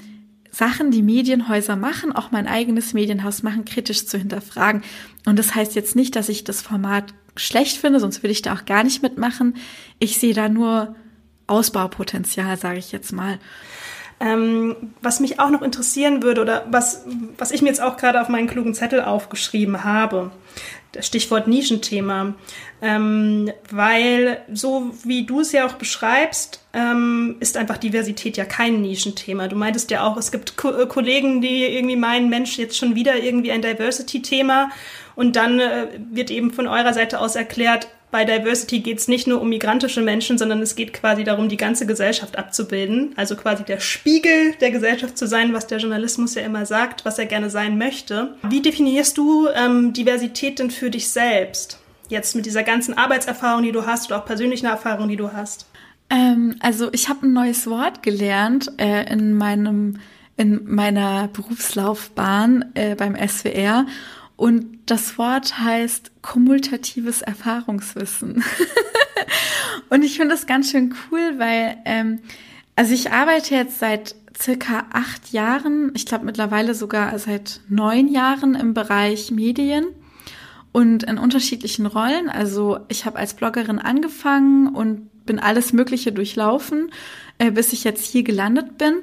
Sachen, 0.51 0.91
die 0.91 1.03
Medienhäuser 1.03 1.77
machen, 1.77 2.13
auch 2.13 2.31
mein 2.31 2.47
eigenes 2.47 2.93
Medienhaus 2.93 3.43
machen, 3.43 3.65
kritisch 3.65 4.07
zu 4.07 4.19
hinterfragen. 4.19 4.83
Und 5.25 5.39
das 5.39 5.55
heißt 5.55 5.75
jetzt 5.75 5.97
nicht, 5.97 6.15
dass 6.15 6.29
ich 6.29 6.45
das 6.45 6.61
Format 6.61 7.15
schlecht 7.37 7.79
finde, 7.79 8.01
sonst 8.01 8.23
würde 8.23 8.33
ich 8.33 8.43
da 8.43 8.55
auch 8.55 8.65
gar 8.65 8.85
nicht 8.85 9.03
mitmachen. 9.03 9.57
Ich 9.99 10.19
sehe 10.19 10.35
da 10.35 10.49
nur 10.49 10.95
Ausbaupotenzial, 11.47 12.57
sage 12.57 12.79
ich 12.79 12.93
jetzt 12.93 13.13
mal. 13.13 13.39
Ähm, 14.21 14.77
was 15.03 15.21
mich 15.21 15.41
auch 15.41 15.51
noch 15.51 15.63
interessieren 15.63 16.23
würde 16.23 16.41
oder 16.41 16.67
was, 16.71 17.05
was 17.37 17.51
ich 17.51 17.63
mir 17.63 17.69
jetzt 17.69 17.83
auch 17.83 17.97
gerade 17.97 18.21
auf 18.21 18.29
meinen 18.29 18.47
klugen 18.47 18.75
Zettel 18.75 19.03
aufgeschrieben 19.03 19.85
habe, 19.85 20.31
das 20.95 21.07
Stichwort 21.07 21.47
Nischenthema, 21.49 22.35
ähm, 22.81 23.51
weil 23.71 24.39
so 24.53 24.95
wie 25.05 25.27
du 25.27 25.41
es 25.41 25.53
ja 25.53 25.67
auch 25.67 25.75
beschreibst, 25.75 26.65
ähm, 26.73 27.37
ist 27.41 27.57
einfach 27.57 27.79
Diversität 27.79 28.37
ja 28.37 28.45
kein 28.45 28.81
Nischenthema. 28.81 29.49
Du 29.49 29.57
meintest 29.57 29.91
ja 29.91 30.07
auch, 30.07 30.17
es 30.17 30.31
gibt 30.31 30.57
Ko 30.57 30.71
äh, 30.71 30.87
Kollegen, 30.87 31.41
die 31.41 31.65
irgendwie 31.65 31.97
meinen, 31.97 32.29
Mensch, 32.29 32.59
jetzt 32.59 32.77
schon 32.77 32.95
wieder 32.95 33.17
irgendwie 33.17 33.53
ein 33.53 33.63
Diversity-Thema 33.63 34.71
und 35.17 35.37
dann 35.37 35.61
äh, 35.61 35.89
wird 36.11 36.31
eben 36.31 36.53
von 36.53 36.67
eurer 36.67 36.95
Seite 36.95 37.21
aus 37.21 37.37
erklärt, 37.37 37.89
bei 38.15 38.25
Diversity 38.25 38.79
geht 38.79 39.01
es 39.01 39.09
nicht 39.09 39.27
nur 39.27 39.41
um 39.41 39.49
migrantische 39.49 40.01
Menschen, 40.01 40.39
sondern 40.39 40.63
es 40.63 40.77
geht 40.77 40.93
quasi 40.93 41.25
darum, 41.25 41.49
die 41.49 41.57
ganze 41.57 41.85
Gesellschaft 41.85 42.39
abzubilden. 42.39 43.13
Also 43.17 43.35
quasi 43.35 43.65
der 43.65 43.81
Spiegel 43.81 44.55
der 44.61 44.71
Gesellschaft 44.71 45.19
zu 45.19 45.27
sein, 45.27 45.53
was 45.53 45.67
der 45.67 45.79
Journalismus 45.79 46.37
ja 46.37 46.43
immer 46.43 46.65
sagt, 46.65 47.05
was 47.05 47.19
er 47.19 47.27
gerne 47.27 47.51
sein 47.51 47.77
möchte. 47.77 48.37
Wie 48.45 48.63
definierst 48.63 49.19
du 49.19 49.49
ähm, 49.49 49.93
Diversität 49.93 50.61
denn 50.61 50.71
für 50.71 50.91
dich 50.91 51.11
selbst? 51.11 51.81
Jetzt 52.09 52.37
mit 52.37 52.47
dieser 52.47 52.63
ganzen 52.63 52.97
Arbeitserfahrung, 52.97 53.65
die 53.65 53.73
du 53.73 53.85
hast 53.85 54.07
oder 54.07 54.21
auch 54.21 54.27
persönlichen 54.27 54.67
Erfahrungen, 54.67 55.09
die 55.09 55.17
du 55.17 55.33
hast. 55.33 55.67
Ähm, 56.09 56.55
also 56.61 56.91
ich 56.93 57.09
habe 57.09 57.27
ein 57.27 57.33
neues 57.33 57.67
Wort 57.67 58.05
gelernt 58.05 58.71
äh, 58.79 59.13
in 59.13 59.35
meinem 59.35 59.99
in 60.37 60.61
meiner 60.73 61.29
Berufslaufbahn 61.33 62.67
äh, 62.75 62.95
beim 62.95 63.17
SWR 63.17 63.87
und 64.37 64.79
das 64.87 65.17
Wort 65.17 65.59
heißt 65.59 66.11
kumulatives 66.23 67.23
Erfahrungswissen. 67.23 68.43
und 69.91 70.03
ich 70.03 70.17
finde 70.17 70.35
das 70.35 70.47
ganz 70.47 70.71
schön 70.71 70.95
cool, 71.11 71.39
weil, 71.39 71.79
ähm, 71.85 72.21
also 72.77 72.93
ich 72.93 73.13
arbeite 73.13 73.55
jetzt 73.55 73.79
seit 73.79 74.17
circa 74.37 74.87
acht 74.93 75.33
Jahren, 75.33 75.93
ich 75.95 76.07
glaube 76.07 76.25
mittlerweile 76.25 76.75
sogar 76.75 77.17
seit 77.19 77.61
neun 77.69 78.09
Jahren 78.09 78.57
im 78.57 78.75
Bereich 78.75 79.31
Medien 79.31 79.87
und 80.73 81.05
in 81.05 81.19
unterschiedlichen 81.19 81.87
Rollen. 81.87 82.29
Also 82.29 82.81
ich 82.89 83.07
habe 83.07 83.19
als 83.19 83.35
Bloggerin 83.35 83.79
angefangen 83.79 84.75
und 84.75 85.25
bin 85.25 85.39
alles 85.39 85.73
Mögliche 85.73 86.11
durchlaufen, 86.11 86.91
äh, 87.39 87.53
bis 87.53 87.73
ich 87.73 87.85
jetzt 87.85 88.05
hier 88.05 88.25
gelandet 88.25 88.77
bin. 88.77 88.97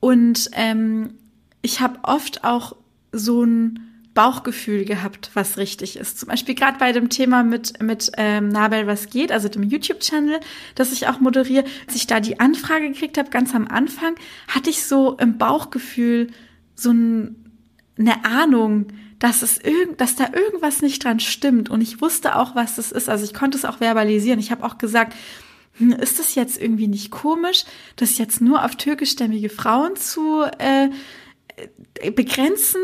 Und 0.00 0.50
ähm, 0.52 1.14
ich 1.62 1.80
habe 1.80 2.00
oft 2.02 2.44
auch 2.44 2.76
so 3.12 3.44
ein 3.44 3.91
Bauchgefühl 4.14 4.84
gehabt, 4.84 5.30
was 5.34 5.56
richtig 5.56 5.96
ist. 5.96 6.18
Zum 6.18 6.28
Beispiel 6.28 6.54
gerade 6.54 6.78
bei 6.78 6.92
dem 6.92 7.08
Thema 7.08 7.42
mit, 7.42 7.82
mit 7.82 8.12
ähm, 8.18 8.48
Nabel 8.48 8.86
Was 8.86 9.08
geht, 9.08 9.32
also 9.32 9.48
dem 9.48 9.62
YouTube-Channel, 9.62 10.40
das 10.74 10.92
ich 10.92 11.08
auch 11.08 11.20
moderiere, 11.20 11.64
als 11.86 11.96
ich 11.96 12.06
da 12.06 12.20
die 12.20 12.38
Anfrage 12.38 12.88
gekriegt 12.90 13.16
habe, 13.16 13.30
ganz 13.30 13.54
am 13.54 13.66
Anfang, 13.66 14.14
hatte 14.48 14.70
ich 14.70 14.84
so 14.84 15.16
im 15.16 15.38
Bauchgefühl 15.38 16.28
so 16.74 16.90
ein, 16.90 17.36
eine 17.98 18.24
Ahnung, 18.24 18.88
dass 19.18 19.42
es 19.42 19.58
irgend, 19.58 20.00
dass 20.00 20.16
da 20.16 20.28
irgendwas 20.34 20.82
nicht 20.82 21.04
dran 21.04 21.20
stimmt. 21.20 21.70
Und 21.70 21.80
ich 21.80 22.00
wusste 22.00 22.36
auch, 22.36 22.54
was 22.54 22.76
das 22.76 22.92
ist. 22.92 23.08
Also 23.08 23.24
ich 23.24 23.32
konnte 23.32 23.56
es 23.56 23.64
auch 23.64 23.78
verbalisieren. 23.78 24.40
Ich 24.40 24.50
habe 24.50 24.64
auch 24.64 24.78
gesagt, 24.78 25.14
hm, 25.78 25.92
ist 25.92 26.18
das 26.18 26.34
jetzt 26.34 26.60
irgendwie 26.60 26.88
nicht 26.88 27.10
komisch, 27.10 27.64
das 27.96 28.18
jetzt 28.18 28.40
nur 28.40 28.64
auf 28.64 28.76
türkischstämmige 28.76 29.48
Frauen 29.48 29.96
zu 29.96 30.42
äh, 30.58 30.90
begrenzen. 32.14 32.80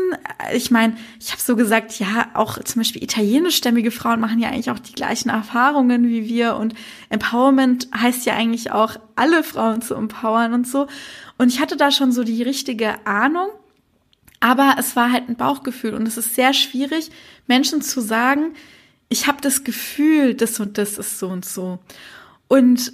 Ich 0.53 0.71
meine, 0.71 0.95
ich 1.19 1.31
habe 1.31 1.41
so 1.41 1.55
gesagt, 1.55 1.99
ja, 1.99 2.29
auch 2.33 2.61
zum 2.63 2.81
Beispiel 2.81 3.03
italienischstämmige 3.03 3.91
Frauen 3.91 4.19
machen 4.19 4.39
ja 4.39 4.49
eigentlich 4.49 4.71
auch 4.71 4.79
die 4.79 4.93
gleichen 4.93 5.29
Erfahrungen 5.29 6.07
wie 6.07 6.29
wir 6.29 6.55
und 6.55 6.73
Empowerment 7.09 7.89
heißt 7.95 8.25
ja 8.25 8.35
eigentlich 8.35 8.71
auch, 8.71 8.95
alle 9.15 9.43
Frauen 9.43 9.81
zu 9.81 9.95
empowern 9.95 10.53
und 10.53 10.67
so. 10.67 10.87
Und 11.37 11.49
ich 11.49 11.59
hatte 11.59 11.75
da 11.75 11.91
schon 11.91 12.11
so 12.11 12.23
die 12.23 12.43
richtige 12.43 13.05
Ahnung, 13.05 13.49
aber 14.39 14.75
es 14.79 14.95
war 14.95 15.11
halt 15.11 15.27
ein 15.27 15.35
Bauchgefühl 15.35 15.93
und 15.93 16.07
es 16.07 16.17
ist 16.17 16.35
sehr 16.35 16.53
schwierig, 16.53 17.11
Menschen 17.47 17.81
zu 17.81 17.99
sagen, 17.99 18.53
ich 19.09 19.27
habe 19.27 19.41
das 19.41 19.63
Gefühl, 19.63 20.35
das 20.35 20.59
und 20.59 20.77
das 20.77 20.97
ist 20.97 21.19
so 21.19 21.27
und 21.27 21.43
so. 21.43 21.79
Und 22.47 22.93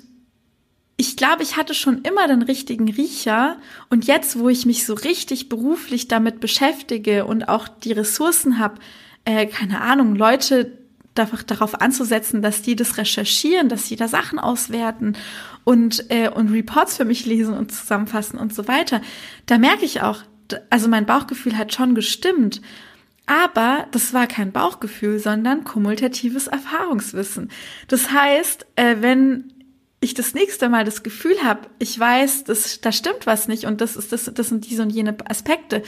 ich 0.98 1.18
glaube, 1.18 1.44
ich 1.44 1.58
hatte 1.58 1.74
schon 1.74 2.02
immer 2.04 2.28
den 2.28 2.42
richtigen 2.42 2.90
Riecher 2.90 3.58
und 3.90 4.06
jetzt, 4.06 4.40
wo 4.40 4.48
ich 4.48 4.66
mich 4.66 4.86
so 4.86 4.94
richtig 4.94 5.50
beruflich 5.50 6.08
damit 6.08 6.40
beschäftige 6.40 7.26
und 7.26 7.50
auch 7.50 7.68
die 7.68 7.92
Ressourcen 7.92 8.60
habe, 8.60 8.76
äh, 9.26 9.46
keine 9.48 9.82
Ahnung, 9.82 10.16
Leute 10.16 10.78
darauf 11.16 11.82
anzusetzen, 11.82 12.42
dass 12.42 12.62
die 12.62 12.76
das 12.76 12.98
recherchieren, 12.98 13.70
dass 13.70 13.88
sie 13.88 13.96
da 13.96 14.08
Sachen 14.10 14.38
auswerten 14.38 15.16
und, 15.64 16.12
äh, 16.12 16.30
und 16.30 16.52
Reports 16.52 16.98
für 16.98 17.06
mich 17.06 17.26
lesen 17.26 17.54
und 17.54 17.72
zusammenfassen 17.72 18.38
und 18.38 18.54
so 18.54 18.68
weiter, 18.68 19.02
da 19.46 19.58
merke 19.58 19.86
ich 19.86 20.02
auch, 20.02 20.24
also 20.70 20.90
mein 20.90 21.06
Bauchgefühl 21.06 21.58
hat 21.58 21.74
schon 21.74 21.96
gestimmt. 21.96 22.62
Aber 23.28 23.88
das 23.92 24.14
war 24.14 24.28
kein 24.28 24.52
Bauchgefühl, 24.52 25.18
sondern 25.18 25.64
kumulatives 25.64 26.48
Erfahrungswissen. 26.48 27.50
Das 27.88 28.12
heißt, 28.12 28.68
äh, 28.76 28.98
wenn 29.00 29.55
ich 30.02 30.14
das 30.14 30.34
nächste 30.34 30.70
Mal 30.70 30.84
das 30.84 31.04
Gefühl 31.04 31.44
habe, 31.44 31.68
ich 31.80 31.98
weiß, 32.00 32.44
das, 32.44 32.82
da 32.82 32.92
stimmt 32.92 33.26
was 33.26 33.48
nicht 33.48 33.66
und 33.66 33.82
das 33.82 33.96
ist 33.96 34.12
das, 34.12 34.32
das 34.34 34.50
sind 34.50 34.70
diese 34.70 34.84
und 34.84 34.90
jene 34.90 35.16
Aspekte, 35.30 35.84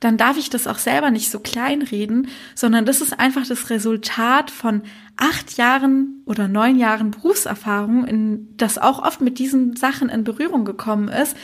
dann 0.00 0.16
darf 0.16 0.36
ich 0.36 0.48
das 0.48 0.66
auch 0.66 0.78
selber 0.78 1.10
nicht 1.10 1.30
so 1.30 1.40
kleinreden, 1.40 2.28
sondern 2.54 2.84
das 2.84 3.00
ist 3.00 3.18
einfach 3.18 3.46
das 3.46 3.70
Resultat 3.70 4.50
von 4.50 4.82
acht 5.18 5.58
Jahren 5.58 6.22
oder 6.24 6.48
neun 6.48 6.78
Jahren 6.78 7.10
Berufserfahrung, 7.10 8.06
in 8.06 8.48
das 8.56 8.78
auch 8.78 9.02
oft 9.02 9.20
mit 9.20 9.38
diesen 9.38 9.76
Sachen 9.76 10.08
in 10.08 10.24
Berührung 10.24 10.64
gekommen 10.64 11.08
ist, 11.08 11.36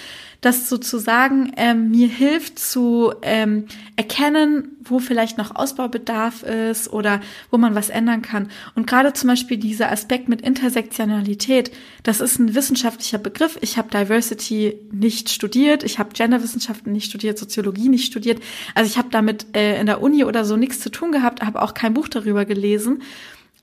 das 0.45 0.69
sozusagen 0.69 1.53
ähm, 1.57 1.91
mir 1.91 2.07
hilft 2.07 2.59
zu 2.59 3.15
ähm, 3.23 3.65
erkennen, 3.97 4.77
wo 4.83 4.99
vielleicht 4.99 5.39
noch 5.39 5.57
Ausbaubedarf 5.57 6.43
ist 6.43 6.93
oder 6.93 7.21
wo 7.51 7.57
man 7.57 7.75
was 7.75 7.89
ändern 7.89 8.21
kann. 8.21 8.51
Und 8.75 8.87
gerade 8.87 9.15
zum 9.15 9.29
Beispiel 9.29 9.57
dieser 9.57 9.91
Aspekt 9.91 10.29
mit 10.29 10.43
Intersektionalität, 10.43 11.73
das 12.03 12.21
ist 12.21 12.39
ein 12.39 12.55
wissenschaftlicher 12.55 13.17
Begriff. 13.17 13.57
Ich 13.63 13.79
habe 13.79 13.89
Diversity 13.89 14.79
nicht 14.93 15.31
studiert, 15.31 15.83
ich 15.83 15.99
habe 15.99 16.13
Genderwissenschaften 16.13 16.93
nicht 16.93 17.07
studiert, 17.09 17.39
Soziologie 17.39 17.89
nicht 17.89 18.05
studiert. 18.05 18.43
Also 18.75 18.91
ich 18.91 18.99
habe 18.99 19.09
damit 19.11 19.57
äh, 19.57 19.81
in 19.81 19.87
der 19.87 20.03
Uni 20.03 20.25
oder 20.25 20.45
so 20.45 20.57
nichts 20.57 20.79
zu 20.81 20.91
tun 20.91 21.11
gehabt, 21.11 21.43
habe 21.43 21.63
auch 21.63 21.73
kein 21.73 21.95
Buch 21.95 22.09
darüber 22.09 22.45
gelesen. 22.45 23.03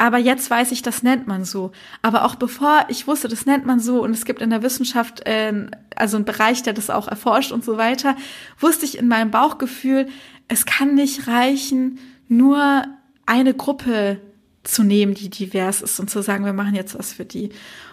Aber 0.01 0.17
jetzt 0.17 0.49
weiß 0.49 0.71
ich, 0.71 0.81
das 0.81 1.03
nennt 1.03 1.27
man 1.27 1.45
so. 1.45 1.73
Aber 2.01 2.25
auch 2.25 2.33
bevor 2.33 2.85
ich 2.87 3.05
wusste, 3.05 3.27
das 3.27 3.45
nennt 3.45 3.67
man 3.67 3.79
so 3.79 4.03
und 4.03 4.09
es 4.13 4.25
gibt 4.25 4.41
in 4.41 4.49
der 4.49 4.63
Wissenschaft 4.63 5.27
äh, 5.27 5.67
also 5.95 6.17
einen 6.17 6.25
Bereich, 6.25 6.63
der 6.63 6.73
das 6.73 6.89
auch 6.89 7.07
erforscht 7.07 7.51
und 7.51 7.63
so 7.63 7.77
weiter, 7.77 8.15
wusste 8.59 8.83
ich 8.85 8.97
in 8.97 9.07
meinem 9.07 9.29
Bauchgefühl, 9.29 10.07
es 10.47 10.65
kann 10.65 10.95
nicht 10.95 11.27
reichen, 11.27 11.99
nur 12.27 12.83
eine 13.27 13.53
Gruppe 13.53 14.19
zu 14.63 14.81
nehmen, 14.81 15.13
die 15.13 15.29
divers 15.29 15.83
ist 15.83 15.99
und 15.99 16.09
zu 16.09 16.23
sagen, 16.23 16.45
wir 16.45 16.53
machen 16.53 16.73
jetzt 16.73 16.97
was 16.97 17.13
für 17.13 17.25
die. 17.25 17.51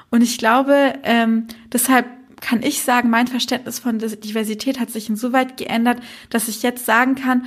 Und 0.08 0.22
ich 0.22 0.38
glaube, 0.38 0.94
ähm, 1.02 1.46
deshalb 1.74 2.06
kann 2.40 2.62
ich 2.62 2.80
sagen, 2.80 3.10
mein 3.10 3.26
Verständnis 3.26 3.80
von 3.80 3.98
Diversität 3.98 4.80
hat 4.80 4.88
sich 4.88 5.10
insoweit 5.10 5.58
geändert, 5.58 6.00
dass 6.30 6.48
ich 6.48 6.62
jetzt 6.62 6.86
sagen 6.86 7.16
kann, 7.16 7.44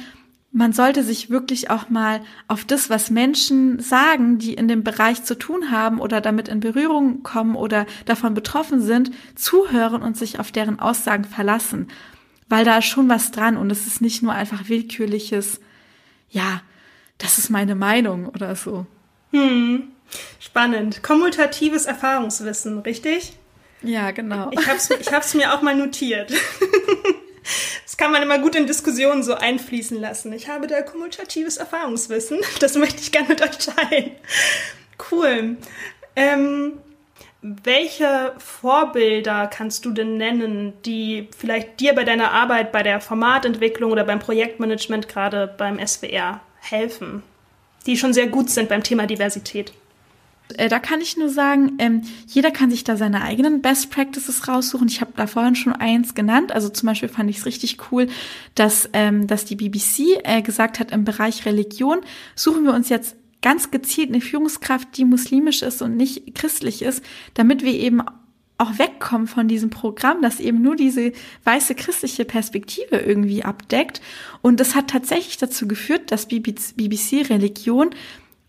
man 0.52 0.74
sollte 0.74 1.04
sich 1.04 1.30
wirklich 1.30 1.70
auch 1.70 1.90
mal 1.90 2.22
auf 2.48 2.66
das, 2.66 2.90
was 2.90 3.10
Menschen 3.10 3.80
sagen, 3.80 4.38
die 4.38 4.54
in 4.54 4.68
dem 4.68 4.84
Bereich 4.84 5.24
zu 5.24 5.38
tun 5.38 5.72
haben 5.72 6.00
oder 6.02 6.20
damit 6.20 6.50
in 6.50 6.60
Berührung 6.60 7.24
kommen 7.24 7.56
oder 7.56 7.86
davon 8.06 8.34
betroffen 8.34 8.82
sind, 8.82 9.12
zuhören 9.36 10.02
und 10.02 10.18
sich 10.18 10.40
auf 10.40 10.52
deren 10.52 10.80
Aussagen 10.80 11.24
verlassen. 11.24 11.88
Weil 12.50 12.66
da 12.66 12.80
ist 12.80 12.86
schon 12.86 13.08
was 13.08 13.32
dran 13.32 13.56
und 13.56 13.72
es 13.72 13.88
ist 13.88 14.02
nicht 14.02 14.24
nur 14.24 14.34
einfach 14.34 14.68
willkürliches, 14.68 15.62
ja, 16.30 16.62
das 17.18 17.38
ist 17.38 17.50
meine 17.50 17.76
Meinung 17.76 18.28
oder 18.28 18.56
so. 18.56 18.86
Hm. 19.32 19.84
Spannend. 20.40 21.02
Kommutatives 21.02 21.86
Erfahrungswissen, 21.86 22.80
richtig? 22.80 23.38
Ja, 23.84 24.12
genau. 24.12 24.50
Ich 24.52 24.68
habe 24.68 24.78
es 24.78 24.90
ich 24.90 25.14
hab's 25.14 25.34
mir 25.34 25.54
auch 25.54 25.62
mal 25.62 25.76
notiert. 25.76 26.34
kann 28.01 28.12
man 28.12 28.23
immer 28.23 28.39
gut 28.39 28.56
in 28.56 28.65
Diskussionen 28.65 29.21
so 29.21 29.36
einfließen 29.36 30.01
lassen. 30.01 30.34
Ich 30.34 30.49
habe 30.49 30.65
da 30.65 30.82
kumulatives 30.82 31.58
Erfahrungswissen. 31.58 32.39
Das 32.60 32.75
möchte 32.75 32.99
ich 32.99 33.12
gerne 33.12 33.27
mit 33.27 33.43
euch 33.43 33.60
teilen. 33.60 34.12
Cool. 35.12 35.58
Ähm, 36.15 36.80
welche 37.43 38.34
Vorbilder 38.39 39.45
kannst 39.45 39.86
du 39.86 39.91
denn 39.91 40.17
nennen, 40.17 40.73
die 40.84 41.30
vielleicht 41.38 41.80
dir 41.80 41.93
bei 41.93 42.04
deiner 42.04 42.32
Arbeit 42.32 42.71
bei 42.71 42.82
der 42.82 43.01
Formatentwicklung 43.01 43.91
oder 43.91 44.04
beim 44.04 44.17
Projektmanagement 44.17 45.08
gerade 45.08 45.54
beim 45.56 45.80
SWR 45.86 46.41
helfen, 46.60 47.21
die 47.86 47.97
schon 47.97 48.13
sehr 48.13 48.27
gut 48.27 48.49
sind 48.49 48.67
beim 48.67 48.82
Thema 48.82 49.06
Diversität? 49.06 49.73
Äh, 50.52 50.70
da 50.70 50.80
kann 50.80 51.02
ich 51.02 51.18
nur 51.18 51.30
sagen, 51.30 51.74
ähm, 51.80 52.02
jeder 52.28 52.52
kann 52.52 52.72
sich 52.72 52.84
da 52.84 52.98
seine 52.98 53.22
eigenen 53.24 53.62
Best 53.62 53.92
Practices 53.92 54.48
raussuchen. 54.48 54.88
Ich 54.88 55.02
habe 55.02 55.12
da 55.16 55.28
vorhin 55.28 55.56
schon 55.56 55.74
eins 55.74 56.16
genannt. 56.16 56.52
Also 56.52 56.70
zum 56.70 56.88
Beispiel 56.88 57.10
fand 57.10 57.30
ich 57.30 57.40
es 57.40 57.46
richtig 57.46 57.78
cool, 57.92 58.08
dass, 58.56 58.90
ähm, 58.94 59.28
dass 59.28 59.46
die 59.46 59.56
BBC 59.56 60.20
äh, 60.24 60.42
gesagt 60.42 60.80
hat, 60.80 60.92
im 60.92 61.04
Bereich 61.04 61.46
Religion 61.46 62.00
suchen 62.36 62.64
wir 62.64 62.74
uns 62.74 62.90
jetzt 62.90 63.16
ganz 63.42 63.72
gezielt 63.72 64.10
eine 64.10 64.22
Führungskraft, 64.22 64.96
die 64.98 65.06
muslimisch 65.06 65.62
ist 65.62 65.82
und 65.82 65.98
nicht 65.98 66.36
christlich 66.36 66.82
ist, 66.82 67.04
damit 67.34 67.64
wir 67.64 67.74
eben 67.74 68.02
auch 68.62 68.78
wegkommen 68.78 69.26
von 69.26 69.48
diesem 69.48 69.72
Programm, 69.72 70.22
das 70.22 70.40
eben 70.40 70.62
nur 70.62 70.76
diese 70.76 71.14
weiße 71.46 71.74
christliche 71.74 72.26
Perspektive 72.26 72.98
irgendwie 72.98 73.44
abdeckt. 73.44 74.02
Und 74.44 74.60
das 74.60 74.76
hat 74.76 74.88
tatsächlich 74.88 75.38
dazu 75.38 75.68
geführt, 75.68 76.12
dass 76.12 76.28
BBC 76.28 77.28
Religion 77.30 77.90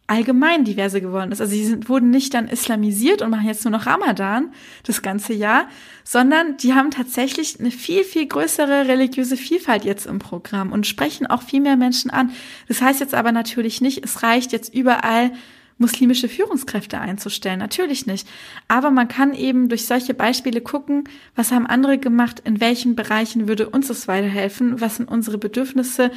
allgemein 0.06 0.64
diverse 0.64 1.00
geworden 1.00 1.32
ist. 1.32 1.40
Also 1.40 1.52
sie 1.52 1.64
sind, 1.64 1.88
wurden 1.88 2.10
nicht 2.10 2.34
dann 2.34 2.48
islamisiert 2.48 3.22
und 3.22 3.30
machen 3.30 3.46
jetzt 3.46 3.64
nur 3.64 3.72
noch 3.72 3.86
Ramadan 3.86 4.52
das 4.84 5.02
ganze 5.02 5.32
Jahr, 5.32 5.68
sondern 6.04 6.56
die 6.56 6.74
haben 6.74 6.90
tatsächlich 6.90 7.58
eine 7.58 7.70
viel, 7.70 8.04
viel 8.04 8.26
größere 8.26 8.88
religiöse 8.88 9.36
Vielfalt 9.36 9.84
jetzt 9.84 10.06
im 10.06 10.18
Programm 10.18 10.72
und 10.72 10.86
sprechen 10.86 11.26
auch 11.26 11.42
viel 11.42 11.60
mehr 11.60 11.76
Menschen 11.76 12.10
an. 12.10 12.32
Das 12.68 12.82
heißt 12.82 13.00
jetzt 13.00 13.14
aber 13.14 13.32
natürlich 13.32 13.80
nicht, 13.80 14.04
es 14.04 14.22
reicht 14.22 14.52
jetzt 14.52 14.74
überall 14.74 15.32
muslimische 15.78 16.28
Führungskräfte 16.28 17.00
einzustellen. 17.00 17.58
Natürlich 17.58 18.06
nicht. 18.06 18.28
Aber 18.68 18.90
man 18.90 19.08
kann 19.08 19.34
eben 19.34 19.68
durch 19.68 19.86
solche 19.86 20.14
Beispiele 20.14 20.60
gucken, 20.60 21.04
was 21.34 21.52
haben 21.52 21.66
andere 21.66 21.98
gemacht, 21.98 22.40
in 22.44 22.60
welchen 22.60 22.94
Bereichen 22.94 23.48
würde 23.48 23.68
uns 23.68 23.88
das 23.88 24.08
weiterhelfen, 24.08 24.80
was 24.80 24.96
sind 24.96 25.08
unsere 25.08 25.38
Bedürfnisse 25.38 26.10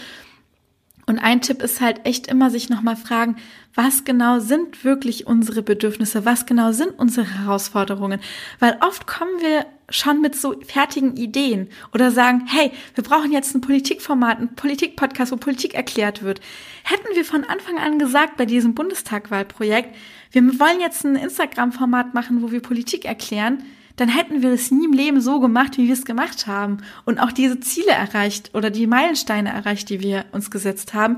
und 1.08 1.20
ein 1.20 1.42
Tipp 1.42 1.62
ist 1.62 1.82
halt 1.82 2.06
echt 2.06 2.28
immer 2.28 2.50
sich 2.50 2.70
nochmal 2.70 2.96
fragen, 2.96 3.36
was 3.76 4.06
genau 4.06 4.40
sind 4.40 4.84
wirklich 4.84 5.28
unsere 5.28 5.62
Bedürfnisse, 5.62 6.26
was 6.26 6.46
genau 6.46 6.72
sind 6.72 6.98
unsere 6.98 7.28
Herausforderungen. 7.28 8.20
Weil 8.60 8.78
oft 8.82 9.06
kommen 9.06 9.40
wir 9.40 9.66
schon 9.90 10.22
mit 10.22 10.36
so 10.36 10.60
fertigen 10.62 11.16
Ideen 11.16 11.70
oder 11.94 12.10
sagen, 12.10 12.46
hey, 12.48 12.72
wir 12.96 13.04
brauchen 13.04 13.32
jetzt 13.32 13.54
ein 13.54 13.62
Politikformat, 13.62 14.40
ein 14.40 14.56
Politikpodcast, 14.56 15.32
wo 15.32 15.36
Politik 15.36 15.76
erklärt 15.76 16.24
wird. 16.24 16.42
Hätten 16.84 17.16
wir 17.16 17.24
von 17.24 17.44
Anfang 17.44 17.78
an 17.78 18.00
gesagt 18.00 18.38
bei 18.38 18.46
diesem 18.46 18.74
Bundestagwahlprojekt, 18.74 19.96
wir 20.32 20.60
wollen 20.60 20.82
jetzt 20.82 21.06
ein 21.06 21.16
Instagram-Format 21.16 22.14
machen, 22.14 22.42
wo 22.42 22.52
wir 22.52 22.62
Politik 22.62 23.06
erklären, 23.06 23.64
dann 23.96 24.10
hätten 24.10 24.42
wir 24.42 24.52
es 24.52 24.72
nie 24.72 24.86
im 24.86 24.94
Leben 24.94 25.22
so 25.22 25.40
gemacht, 25.40 25.78
wie 25.78 25.88
wir 25.88 25.94
es 25.94 26.06
gemacht 26.06 26.48
haben 26.48 26.78
und 27.06 27.20
auch 27.20 27.32
diese 27.32 27.60
Ziele 27.60 27.92
erreicht 27.92 28.52
oder 28.54 28.70
die 28.70 28.88
Meilensteine 28.88 29.50
erreicht, 29.50 29.90
die 29.90 30.02
wir 30.02 30.26
uns 30.32 30.52
gesetzt 30.52 30.94
haben. 30.94 31.18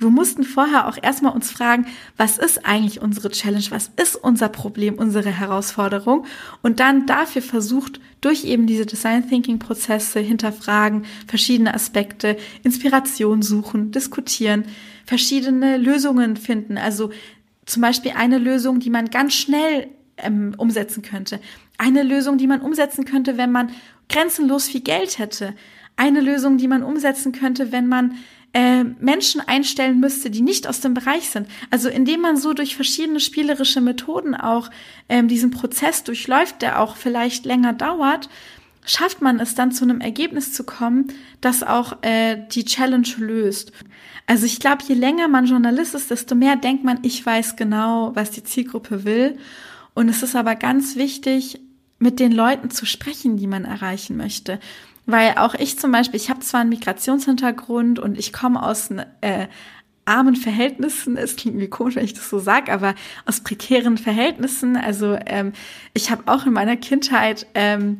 Wir 0.00 0.10
mussten 0.10 0.44
vorher 0.44 0.86
auch 0.86 0.96
erstmal 1.02 1.32
uns 1.32 1.50
fragen, 1.50 1.86
was 2.16 2.38
ist 2.38 2.64
eigentlich 2.64 3.02
unsere 3.02 3.30
Challenge, 3.30 3.64
was 3.70 3.90
ist 3.96 4.14
unser 4.14 4.48
Problem, 4.48 4.94
unsere 4.94 5.30
Herausforderung 5.30 6.24
und 6.62 6.78
dann 6.78 7.06
dafür 7.06 7.42
versucht, 7.42 7.98
durch 8.20 8.44
eben 8.44 8.68
diese 8.68 8.86
Design 8.86 9.28
Thinking 9.28 9.58
Prozesse 9.58 10.20
hinterfragen, 10.20 11.04
verschiedene 11.26 11.74
Aspekte, 11.74 12.36
Inspiration 12.62 13.42
suchen, 13.42 13.90
diskutieren, 13.90 14.66
verschiedene 15.04 15.78
Lösungen 15.78 16.36
finden. 16.36 16.78
Also 16.78 17.10
zum 17.66 17.82
Beispiel 17.82 18.12
eine 18.12 18.38
Lösung, 18.38 18.78
die 18.78 18.90
man 18.90 19.10
ganz 19.10 19.34
schnell 19.34 19.88
ähm, 20.22 20.54
umsetzen 20.56 21.02
könnte. 21.02 21.40
Eine 21.76 22.02
Lösung, 22.02 22.38
die 22.38 22.46
man 22.46 22.60
umsetzen 22.60 23.04
könnte, 23.04 23.36
wenn 23.36 23.52
man 23.52 23.70
grenzenlos 24.08 24.68
viel 24.68 24.80
Geld 24.80 25.18
hätte. 25.18 25.54
Eine 25.96 26.20
Lösung, 26.20 26.58
die 26.58 26.68
man 26.68 26.82
umsetzen 26.82 27.32
könnte, 27.32 27.72
wenn 27.72 27.86
man 27.88 28.16
äh, 28.54 28.84
Menschen 28.84 29.40
einstellen 29.40 30.00
müsste, 30.00 30.30
die 30.30 30.40
nicht 30.40 30.66
aus 30.66 30.80
dem 30.80 30.94
Bereich 30.94 31.28
sind. 31.28 31.48
Also 31.70 31.88
indem 31.88 32.22
man 32.22 32.36
so 32.36 32.54
durch 32.54 32.76
verschiedene 32.76 33.20
spielerische 33.20 33.80
Methoden 33.80 34.34
auch 34.34 34.70
ähm, 35.08 35.28
diesen 35.28 35.50
Prozess 35.50 36.04
durchläuft, 36.04 36.62
der 36.62 36.80
auch 36.80 36.96
vielleicht 36.96 37.44
länger 37.44 37.72
dauert, 37.72 38.28
schafft 38.86 39.20
man 39.20 39.38
es 39.38 39.54
dann 39.54 39.70
zu 39.70 39.84
einem 39.84 40.00
Ergebnis 40.00 40.52
zu 40.54 40.64
kommen, 40.64 41.12
das 41.40 41.62
auch 41.62 42.02
äh, 42.02 42.38
die 42.50 42.64
Challenge 42.64 43.08
löst. 43.18 43.72
Also 44.26 44.46
ich 44.46 44.60
glaube, 44.60 44.82
je 44.86 44.94
länger 44.94 45.28
man 45.28 45.46
Journalist 45.46 45.94
ist, 45.94 46.10
desto 46.10 46.34
mehr 46.34 46.56
denkt 46.56 46.84
man, 46.84 46.98
ich 47.02 47.24
weiß 47.24 47.56
genau, 47.56 48.12
was 48.14 48.30
die 48.30 48.44
Zielgruppe 48.44 49.04
will. 49.04 49.38
Und 49.98 50.08
es 50.08 50.22
ist 50.22 50.36
aber 50.36 50.54
ganz 50.54 50.94
wichtig, 50.94 51.58
mit 51.98 52.20
den 52.20 52.30
Leuten 52.30 52.70
zu 52.70 52.86
sprechen, 52.86 53.36
die 53.36 53.48
man 53.48 53.64
erreichen 53.64 54.16
möchte. 54.16 54.60
Weil 55.06 55.38
auch 55.38 55.56
ich 55.56 55.76
zum 55.76 55.90
Beispiel, 55.90 56.20
ich 56.20 56.30
habe 56.30 56.38
zwar 56.38 56.60
einen 56.60 56.70
Migrationshintergrund 56.70 57.98
und 57.98 58.16
ich 58.16 58.32
komme 58.32 58.62
aus 58.62 58.90
äh, 59.22 59.48
armen 60.04 60.36
Verhältnissen, 60.36 61.16
es 61.16 61.34
klingt 61.34 61.56
irgendwie 61.56 61.68
komisch, 61.68 61.96
wenn 61.96 62.04
ich 62.04 62.14
das 62.14 62.30
so 62.30 62.38
sage, 62.38 62.72
aber 62.72 62.94
aus 63.26 63.40
prekären 63.40 63.98
Verhältnissen. 63.98 64.76
Also 64.76 65.18
ähm, 65.26 65.52
ich 65.94 66.12
habe 66.12 66.32
auch 66.32 66.46
in 66.46 66.52
meiner 66.52 66.76
Kindheit 66.76 67.48
ähm, 67.54 67.98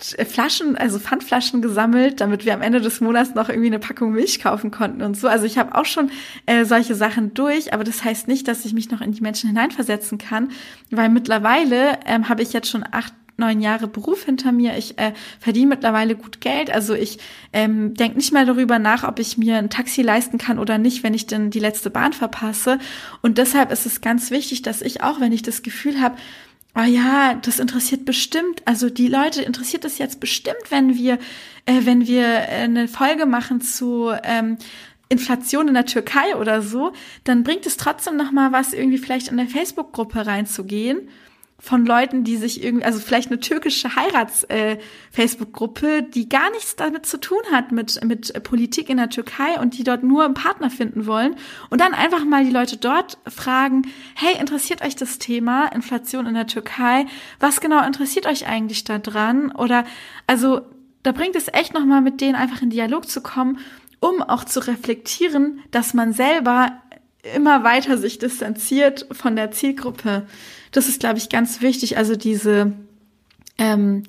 Flaschen, 0.00 0.76
also 0.76 0.98
Pfandflaschen 0.98 1.62
gesammelt, 1.62 2.20
damit 2.20 2.44
wir 2.44 2.54
am 2.54 2.62
Ende 2.62 2.80
des 2.80 3.00
Monats 3.00 3.34
noch 3.34 3.48
irgendwie 3.48 3.68
eine 3.68 3.78
Packung 3.78 4.12
Milch 4.12 4.40
kaufen 4.40 4.70
konnten 4.70 5.02
und 5.02 5.16
so. 5.16 5.28
Also 5.28 5.44
ich 5.44 5.58
habe 5.58 5.74
auch 5.74 5.84
schon 5.84 6.10
äh, 6.46 6.64
solche 6.64 6.94
Sachen 6.94 7.34
durch, 7.34 7.72
aber 7.72 7.84
das 7.84 8.04
heißt 8.04 8.28
nicht, 8.28 8.48
dass 8.48 8.64
ich 8.64 8.72
mich 8.72 8.90
noch 8.90 9.00
in 9.00 9.12
die 9.12 9.20
Menschen 9.20 9.48
hineinversetzen 9.48 10.18
kann, 10.18 10.50
weil 10.90 11.08
mittlerweile 11.08 11.98
ähm, 12.06 12.28
habe 12.28 12.42
ich 12.42 12.52
jetzt 12.52 12.70
schon 12.70 12.84
acht 12.90 13.12
neun 13.38 13.60
Jahre 13.60 13.86
Beruf 13.86 14.24
hinter 14.24 14.52
mir. 14.52 14.76
Ich 14.76 14.98
äh, 14.98 15.12
verdiene 15.38 15.68
mittlerweile 15.68 16.16
gut 16.16 16.40
Geld. 16.40 16.70
Also 16.70 16.94
ich 16.94 17.18
ähm, 17.52 17.94
denke 17.94 18.16
nicht 18.16 18.32
mehr 18.32 18.44
darüber 18.44 18.78
nach, 18.78 19.04
ob 19.04 19.20
ich 19.20 19.38
mir 19.38 19.56
ein 19.56 19.70
Taxi 19.70 20.02
leisten 20.02 20.38
kann 20.38 20.58
oder 20.58 20.76
nicht, 20.76 21.04
wenn 21.04 21.14
ich 21.14 21.26
denn 21.26 21.50
die 21.50 21.60
letzte 21.60 21.88
Bahn 21.88 22.12
verpasse. 22.12 22.78
Und 23.22 23.38
deshalb 23.38 23.70
ist 23.70 23.86
es 23.86 24.00
ganz 24.00 24.32
wichtig, 24.32 24.62
dass 24.62 24.82
ich 24.82 25.02
auch, 25.02 25.20
wenn 25.20 25.32
ich 25.32 25.42
das 25.42 25.62
Gefühl 25.62 26.00
habe, 26.00 26.16
oh 26.78 26.84
ja, 26.84 27.34
das 27.34 27.58
interessiert 27.58 28.04
bestimmt, 28.04 28.62
also 28.64 28.88
die 28.88 29.08
Leute 29.08 29.42
interessiert 29.42 29.84
es 29.84 29.98
jetzt 29.98 30.20
bestimmt, 30.20 30.70
wenn 30.70 30.94
wir, 30.94 31.14
äh, 31.66 31.80
wenn 31.84 32.06
wir 32.06 32.24
äh, 32.24 32.62
eine 32.62 32.86
Folge 32.86 33.26
machen 33.26 33.60
zu 33.60 34.12
ähm, 34.22 34.58
Inflation 35.08 35.68
in 35.68 35.74
der 35.74 35.86
Türkei 35.86 36.36
oder 36.36 36.62
so, 36.62 36.92
dann 37.24 37.42
bringt 37.42 37.66
es 37.66 37.78
trotzdem 37.78 38.16
noch 38.16 38.30
mal 38.30 38.52
was, 38.52 38.72
irgendwie 38.72 38.98
vielleicht 38.98 39.28
in 39.28 39.38
der 39.38 39.48
Facebook-Gruppe 39.48 40.26
reinzugehen 40.26 41.08
von 41.60 41.84
Leuten, 41.84 42.22
die 42.22 42.36
sich 42.36 42.62
irgendwie, 42.62 42.84
also 42.84 43.00
vielleicht 43.00 43.30
eine 43.30 43.40
türkische 43.40 43.96
Heirats-Facebook-Gruppe, 43.96 45.98
äh, 45.98 46.02
die 46.02 46.28
gar 46.28 46.50
nichts 46.52 46.76
damit 46.76 47.04
zu 47.04 47.18
tun 47.18 47.40
hat 47.50 47.72
mit, 47.72 48.02
mit 48.04 48.44
Politik 48.44 48.88
in 48.88 48.98
der 48.98 49.10
Türkei 49.10 49.60
und 49.60 49.76
die 49.76 49.82
dort 49.82 50.04
nur 50.04 50.24
einen 50.24 50.34
Partner 50.34 50.70
finden 50.70 51.06
wollen. 51.06 51.34
Und 51.68 51.80
dann 51.80 51.94
einfach 51.94 52.24
mal 52.24 52.44
die 52.44 52.52
Leute 52.52 52.76
dort 52.76 53.18
fragen, 53.26 53.82
hey, 54.14 54.38
interessiert 54.38 54.82
euch 54.82 54.94
das 54.94 55.18
Thema 55.18 55.66
Inflation 55.66 56.26
in 56.26 56.34
der 56.34 56.46
Türkei? 56.46 57.06
Was 57.40 57.60
genau 57.60 57.84
interessiert 57.84 58.26
euch 58.26 58.46
eigentlich 58.46 58.84
da 58.84 58.98
dran? 58.98 59.50
Oder, 59.50 59.84
also, 60.28 60.60
da 61.02 61.10
bringt 61.10 61.34
es 61.34 61.48
echt 61.52 61.74
nochmal 61.74 62.02
mit 62.02 62.20
denen 62.20 62.36
einfach 62.36 62.62
in 62.62 62.70
Dialog 62.70 63.08
zu 63.08 63.20
kommen, 63.20 63.58
um 64.00 64.22
auch 64.22 64.44
zu 64.44 64.64
reflektieren, 64.64 65.60
dass 65.72 65.92
man 65.92 66.12
selber 66.12 66.80
immer 67.34 67.64
weiter 67.64 67.98
sich 67.98 68.18
distanziert 68.18 69.06
von 69.12 69.36
der 69.36 69.50
Zielgruppe. 69.50 70.26
Das 70.72 70.88
ist, 70.88 71.00
glaube 71.00 71.18
ich, 71.18 71.28
ganz 71.28 71.60
wichtig. 71.60 71.96
Also 71.96 72.16
diese, 72.16 72.72
ähm, 73.58 74.04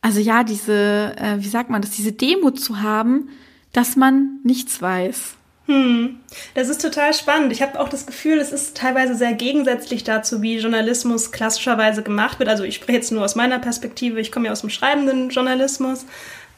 also 0.00 0.20
ja, 0.20 0.44
diese, 0.44 1.14
äh, 1.16 1.36
wie 1.38 1.48
sagt 1.48 1.70
man 1.70 1.82
das, 1.82 1.92
diese 1.92 2.12
Demut 2.12 2.60
zu 2.60 2.82
haben, 2.82 3.28
dass 3.72 3.96
man 3.96 4.40
nichts 4.42 4.80
weiß. 4.82 5.36
Hm, 5.66 6.20
das 6.54 6.68
ist 6.68 6.82
total 6.82 7.14
spannend. 7.14 7.50
Ich 7.50 7.62
habe 7.62 7.80
auch 7.80 7.88
das 7.88 8.04
Gefühl, 8.04 8.38
es 8.38 8.52
ist 8.52 8.76
teilweise 8.76 9.14
sehr 9.14 9.32
gegensätzlich 9.32 10.04
dazu, 10.04 10.42
wie 10.42 10.58
Journalismus 10.58 11.32
klassischerweise 11.32 12.02
gemacht 12.02 12.38
wird. 12.38 12.50
Also 12.50 12.64
ich 12.64 12.74
spreche 12.74 12.98
jetzt 12.98 13.12
nur 13.12 13.24
aus 13.24 13.34
meiner 13.34 13.58
Perspektive. 13.58 14.20
Ich 14.20 14.30
komme 14.30 14.46
ja 14.46 14.52
aus 14.52 14.60
dem 14.60 14.68
schreibenden 14.68 15.30
Journalismus 15.30 16.04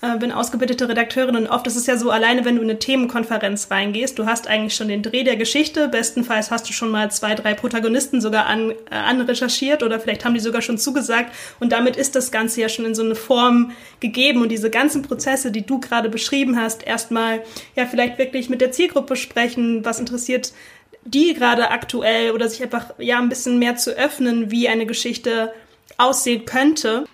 äh, 0.03 0.19
bin 0.19 0.31
ausgebildete 0.31 0.89
Redakteurin 0.89 1.37
und 1.37 1.47
oft 1.47 1.67
ist 1.67 1.77
es 1.77 1.87
ja 1.87 1.97
so, 1.97 2.11
alleine 2.11 2.45
wenn 2.45 2.57
du 2.57 2.63
in 2.63 2.69
eine 2.69 2.79
Themenkonferenz 2.79 3.71
reingehst, 3.71 4.19
du 4.19 4.27
hast 4.27 4.47
eigentlich 4.47 4.75
schon 4.75 4.89
den 4.89 5.03
Dreh 5.03 5.25
der 5.25 5.37
Geschichte, 5.37 5.89
bestenfalls 5.89 6.51
hast 6.51 6.69
du 6.69 6.75
schon 6.75 6.91
mal 6.91 7.11
zwei, 7.11 7.35
drei 7.35 7.55
Protagonisten 7.55 8.21
sogar 8.21 8.47
an, 8.47 8.73
äh, 8.91 8.95
anrecherchiert 8.95 9.83
oder 9.83 9.99
vielleicht 9.99 10.25
haben 10.25 10.35
die 10.35 10.41
sogar 10.41 10.61
schon 10.61 10.77
zugesagt. 10.77 11.35
Und 11.61 11.73
damit 11.73 11.97
ist 11.97 12.15
das 12.15 12.31
Ganze 12.31 12.61
ja 12.61 12.69
schon 12.69 12.85
in 12.85 12.95
so 12.95 13.03
eine 13.03 13.15
Form 13.15 13.73
gegeben. 14.01 14.43
Und 14.43 14.51
diese 14.51 14.71
ganzen 14.71 15.03
Prozesse, 15.03 15.51
die 15.51 15.65
du 15.65 15.81
gerade 15.81 16.09
beschrieben 16.09 16.61
hast, 16.61 16.87
erstmal 16.87 17.43
ja 17.75 17.87
vielleicht 17.87 18.19
wirklich 18.19 18.51
mit 18.51 18.61
der 18.61 18.73
Zielgruppe 18.73 19.17
sprechen, 19.17 19.85
was 19.85 19.99
interessiert 19.99 20.53
die 21.05 21.35
gerade 21.35 21.71
aktuell? 21.71 22.33
Oder 22.33 22.49
sich 22.49 22.63
einfach 22.63 22.91
ja 22.99 23.19
ein 23.19 23.29
bisschen 23.29 23.59
mehr 23.59 23.77
zu 23.77 23.93
öffnen, 23.93 24.51
wie 24.51 24.69
eine 24.69 24.87
Geschichte 24.87 25.53
aussehen 25.97 26.45
könnte 26.45 27.07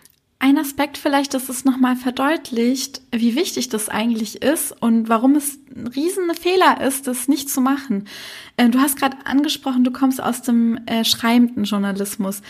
ein 0.42 0.59
Aspekt 0.59 0.98
vielleicht, 0.98 1.35
dass 1.35 1.48
es 1.48 1.64
nochmal 1.64 1.94
verdeutlicht, 1.94 3.00
wie 3.12 3.37
wichtig 3.37 3.68
das 3.68 3.88
eigentlich 3.88 4.42
ist 4.42 4.74
und 4.83 5.09
warum 5.09 5.37
es 5.37 5.61
ein 5.74 5.87
riesen 5.87 6.35
Fehler 6.35 6.81
ist, 6.81 7.07
das 7.07 7.28
nicht 7.28 7.48
zu 7.48 7.61
machen. 7.61 8.09
Äh, 8.57 8.68
du 8.68 8.81
hast 8.81 8.98
gerade 8.98 9.16
angesprochen, 9.24 9.85
du 9.85 9.92
kommst 9.92 10.20
aus 10.20 10.42
dem 10.42 10.81
äh, 10.87 11.05
schreibenden 11.05 11.62
Journalismus. 11.62 12.42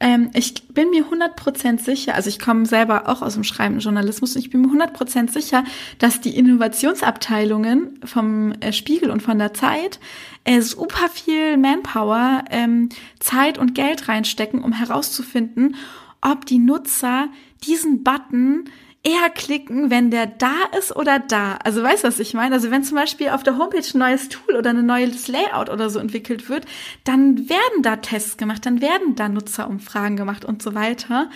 Ähm, 0.00 0.30
ich 0.34 0.68
bin 0.68 0.90
mir 0.90 1.06
100% 1.06 1.82
sicher, 1.82 2.14
also 2.14 2.28
ich 2.28 2.40
komme 2.40 2.66
selber 2.66 3.08
auch 3.08 3.22
aus 3.22 3.34
dem 3.34 3.44
schreibenden 3.44 3.80
Journalismus 3.80 4.36
und 4.36 4.42
ich 4.42 4.50
bin 4.50 4.60
mir 4.60 4.68
100% 4.68 5.30
sicher, 5.30 5.64
dass 5.98 6.20
die 6.20 6.36
Innovationsabteilungen 6.36 8.00
vom 8.04 8.52
äh, 8.60 8.74
Spiegel 8.74 9.10
und 9.10 9.22
von 9.22 9.38
der 9.38 9.54
Zeit 9.54 9.98
äh, 10.44 10.60
super 10.60 11.08
viel 11.08 11.56
Manpower, 11.56 12.44
ähm, 12.50 12.90
Zeit 13.18 13.56
und 13.56 13.74
Geld 13.74 14.08
reinstecken, 14.08 14.62
um 14.62 14.72
herauszufinden, 14.72 15.76
ob 16.20 16.46
die 16.46 16.58
Nutzer 16.58 17.28
diesen 17.64 18.02
Button 18.02 18.64
eher 19.02 19.30
klicken, 19.30 19.90
wenn 19.90 20.10
der 20.10 20.26
da 20.26 20.54
ist 20.78 20.94
oder 20.94 21.18
da. 21.18 21.56
Also 21.64 21.82
weißt 21.82 22.04
du, 22.04 22.08
was 22.08 22.18
ich 22.18 22.34
meine? 22.34 22.54
Also 22.54 22.70
wenn 22.70 22.84
zum 22.84 22.96
Beispiel 22.96 23.30
auf 23.30 23.42
der 23.42 23.56
Homepage 23.56 23.86
ein 23.94 23.98
neues 23.98 24.28
Tool 24.28 24.56
oder 24.56 24.70
ein 24.70 24.84
neues 24.84 25.26
Layout 25.28 25.70
oder 25.70 25.88
so 25.88 25.98
entwickelt 25.98 26.48
wird, 26.48 26.66
dann 27.04 27.48
werden 27.48 27.82
da 27.82 27.96
Tests 27.96 28.36
gemacht, 28.36 28.66
dann 28.66 28.82
werden 28.82 29.14
da 29.16 29.28
Nutzerumfragen 29.28 30.16
gemacht 30.16 30.44
und 30.44 30.62
so 30.62 30.74
weiter. 30.74 31.30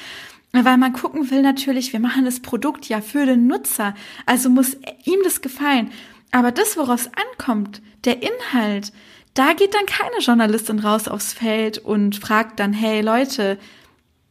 Weil 0.52 0.76
man 0.76 0.92
gucken 0.92 1.30
will 1.30 1.42
natürlich, 1.42 1.92
wir 1.92 2.00
machen 2.00 2.26
das 2.26 2.40
Produkt 2.40 2.86
ja 2.86 3.00
für 3.00 3.26
den 3.26 3.46
Nutzer, 3.46 3.94
also 4.24 4.50
muss 4.50 4.76
ihm 5.04 5.18
das 5.24 5.40
gefallen. 5.40 5.90
Aber 6.30 6.52
das, 6.52 6.76
worauf 6.76 7.00
es 7.00 7.10
ankommt, 7.32 7.80
der 8.04 8.22
Inhalt, 8.22 8.92
da 9.32 9.52
geht 9.54 9.74
dann 9.74 9.86
keine 9.86 10.20
Journalistin 10.20 10.78
raus 10.78 11.08
aufs 11.08 11.32
Feld 11.32 11.78
und 11.78 12.16
fragt 12.16 12.60
dann, 12.60 12.72
hey 12.72 13.00
Leute, 13.00 13.58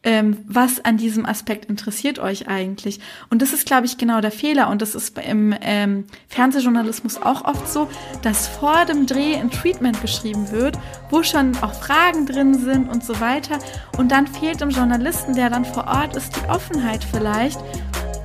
ähm, 0.03 0.37
was 0.47 0.83
an 0.83 0.97
diesem 0.97 1.25
Aspekt 1.25 1.65
interessiert 1.65 2.19
euch 2.19 2.47
eigentlich? 2.47 2.99
Und 3.29 3.41
das 3.41 3.53
ist, 3.53 3.65
glaube 3.65 3.85
ich, 3.85 3.97
genau 3.97 4.21
der 4.21 4.31
Fehler. 4.31 4.69
Und 4.69 4.81
das 4.81 4.95
ist 4.95 5.17
im 5.17 5.55
ähm, 5.61 6.05
Fernsehjournalismus 6.27 7.21
auch 7.21 7.45
oft 7.45 7.69
so, 7.69 7.89
dass 8.21 8.47
vor 8.47 8.85
dem 8.85 9.05
Dreh 9.05 9.35
ein 9.35 9.49
Treatment 9.49 10.01
geschrieben 10.01 10.51
wird, 10.51 10.77
wo 11.09 11.23
schon 11.23 11.55
auch 11.61 11.73
Fragen 11.73 12.25
drin 12.25 12.53
sind 12.53 12.89
und 12.89 13.03
so 13.03 13.19
weiter. 13.19 13.59
Und 13.97 14.11
dann 14.11 14.27
fehlt 14.27 14.61
dem 14.61 14.69
Journalisten, 14.69 15.35
der 15.35 15.49
dann 15.49 15.65
vor 15.65 15.87
Ort 15.87 16.15
ist, 16.15 16.35
die 16.35 16.49
Offenheit 16.49 17.03
vielleicht, 17.03 17.59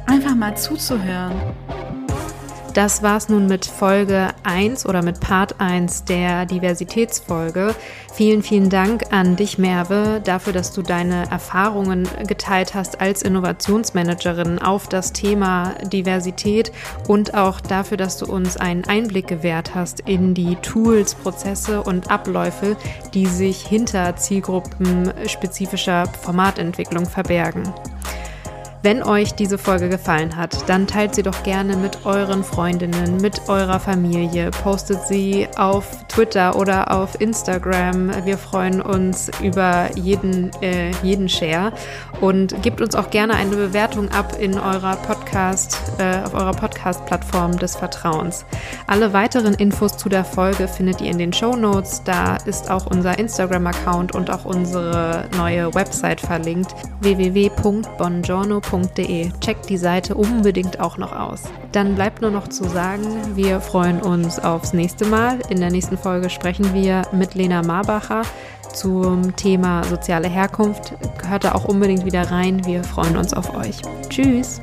einfach 0.06 0.34
mal 0.34 0.56
zuzuhören. 0.56 1.34
Das 2.78 3.02
war's 3.02 3.28
nun 3.28 3.46
mit 3.46 3.66
Folge 3.66 4.28
1 4.44 4.86
oder 4.86 5.02
mit 5.02 5.18
Part 5.18 5.60
1 5.60 6.04
der 6.04 6.46
Diversitätsfolge. 6.46 7.74
Vielen, 8.14 8.44
vielen 8.44 8.70
Dank 8.70 9.02
an 9.10 9.34
dich, 9.34 9.58
Merve, 9.58 10.20
dafür, 10.22 10.52
dass 10.52 10.72
du 10.72 10.82
deine 10.82 11.28
Erfahrungen 11.28 12.08
geteilt 12.28 12.74
hast 12.74 13.00
als 13.00 13.22
Innovationsmanagerin 13.22 14.60
auf 14.60 14.88
das 14.88 15.12
Thema 15.12 15.74
Diversität 15.92 16.70
und 17.08 17.34
auch 17.34 17.60
dafür, 17.60 17.96
dass 17.96 18.16
du 18.16 18.26
uns 18.26 18.56
einen 18.56 18.84
Einblick 18.84 19.26
gewährt 19.26 19.74
hast 19.74 19.98
in 19.98 20.34
die 20.34 20.54
Tools, 20.62 21.16
Prozesse 21.16 21.82
und 21.82 22.12
Abläufe, 22.12 22.76
die 23.12 23.26
sich 23.26 23.66
hinter 23.66 24.14
zielgruppenspezifischer 24.14 26.06
Formatentwicklung 26.22 27.06
verbergen. 27.06 27.74
Wenn 28.82 29.02
euch 29.02 29.34
diese 29.34 29.58
Folge 29.58 29.88
gefallen 29.88 30.36
hat, 30.36 30.68
dann 30.68 30.86
teilt 30.86 31.16
sie 31.16 31.24
doch 31.24 31.42
gerne 31.42 31.76
mit 31.76 32.06
euren 32.06 32.44
Freundinnen, 32.44 33.16
mit 33.16 33.48
eurer 33.48 33.80
Familie, 33.80 34.52
postet 34.52 35.04
sie 35.08 35.48
auf 35.56 36.06
Twitter 36.18 36.56
oder 36.56 36.90
auf 36.90 37.20
Instagram. 37.20 38.10
Wir 38.24 38.38
freuen 38.38 38.82
uns 38.82 39.30
über 39.40 39.88
jeden, 39.94 40.50
äh, 40.60 40.90
jeden 41.04 41.28
Share 41.28 41.72
und 42.20 42.60
gebt 42.60 42.80
uns 42.80 42.96
auch 42.96 43.10
gerne 43.10 43.34
eine 43.34 43.54
Bewertung 43.54 44.10
ab 44.10 44.36
in 44.40 44.58
eurer 44.58 44.96
Podcast, 44.96 45.78
äh, 45.98 46.26
auf 46.26 46.34
eurer 46.34 46.50
Podcast-Plattform 46.50 47.56
des 47.58 47.76
Vertrauens. 47.76 48.44
Alle 48.88 49.12
weiteren 49.12 49.54
Infos 49.54 49.96
zu 49.96 50.08
der 50.08 50.24
Folge 50.24 50.66
findet 50.66 51.00
ihr 51.00 51.12
in 51.12 51.18
den 51.18 51.32
Show 51.32 51.54
Notes. 51.54 52.02
Da 52.02 52.36
ist 52.46 52.68
auch 52.68 52.86
unser 52.86 53.16
Instagram-Account 53.16 54.12
und 54.16 54.28
auch 54.28 54.44
unsere 54.44 55.26
neue 55.36 55.72
Website 55.72 56.20
verlinkt 56.20 56.74
www.bongiorno.com 57.00 58.88
www.ftf.de. 58.88 59.30
Checkt 59.40 59.68
die 59.68 59.76
Seite 59.76 60.14
unbedingt 60.14 60.80
auch 60.80 60.98
noch 60.98 61.12
aus. 61.12 61.42
Dann 61.72 61.94
bleibt 61.94 62.22
nur 62.22 62.30
noch 62.30 62.48
zu 62.48 62.64
sagen, 62.64 63.04
wir 63.34 63.60
freuen 63.60 64.00
uns 64.00 64.38
aufs 64.38 64.72
nächste 64.72 65.06
Mal. 65.06 65.38
In 65.48 65.60
der 65.60 65.70
nächsten 65.70 65.98
Folge 66.08 66.30
sprechen 66.30 66.72
wir 66.72 67.02
mit 67.12 67.34
Lena 67.34 67.60
Marbacher 67.60 68.22
zum 68.72 69.36
Thema 69.36 69.84
soziale 69.84 70.26
Herkunft. 70.26 70.94
Hört 71.28 71.44
da 71.44 71.52
auch 71.52 71.66
unbedingt 71.66 72.06
wieder 72.06 72.30
rein. 72.30 72.64
Wir 72.64 72.82
freuen 72.82 73.18
uns 73.18 73.34
auf 73.34 73.54
euch. 73.54 73.82
Tschüss! 74.08 74.58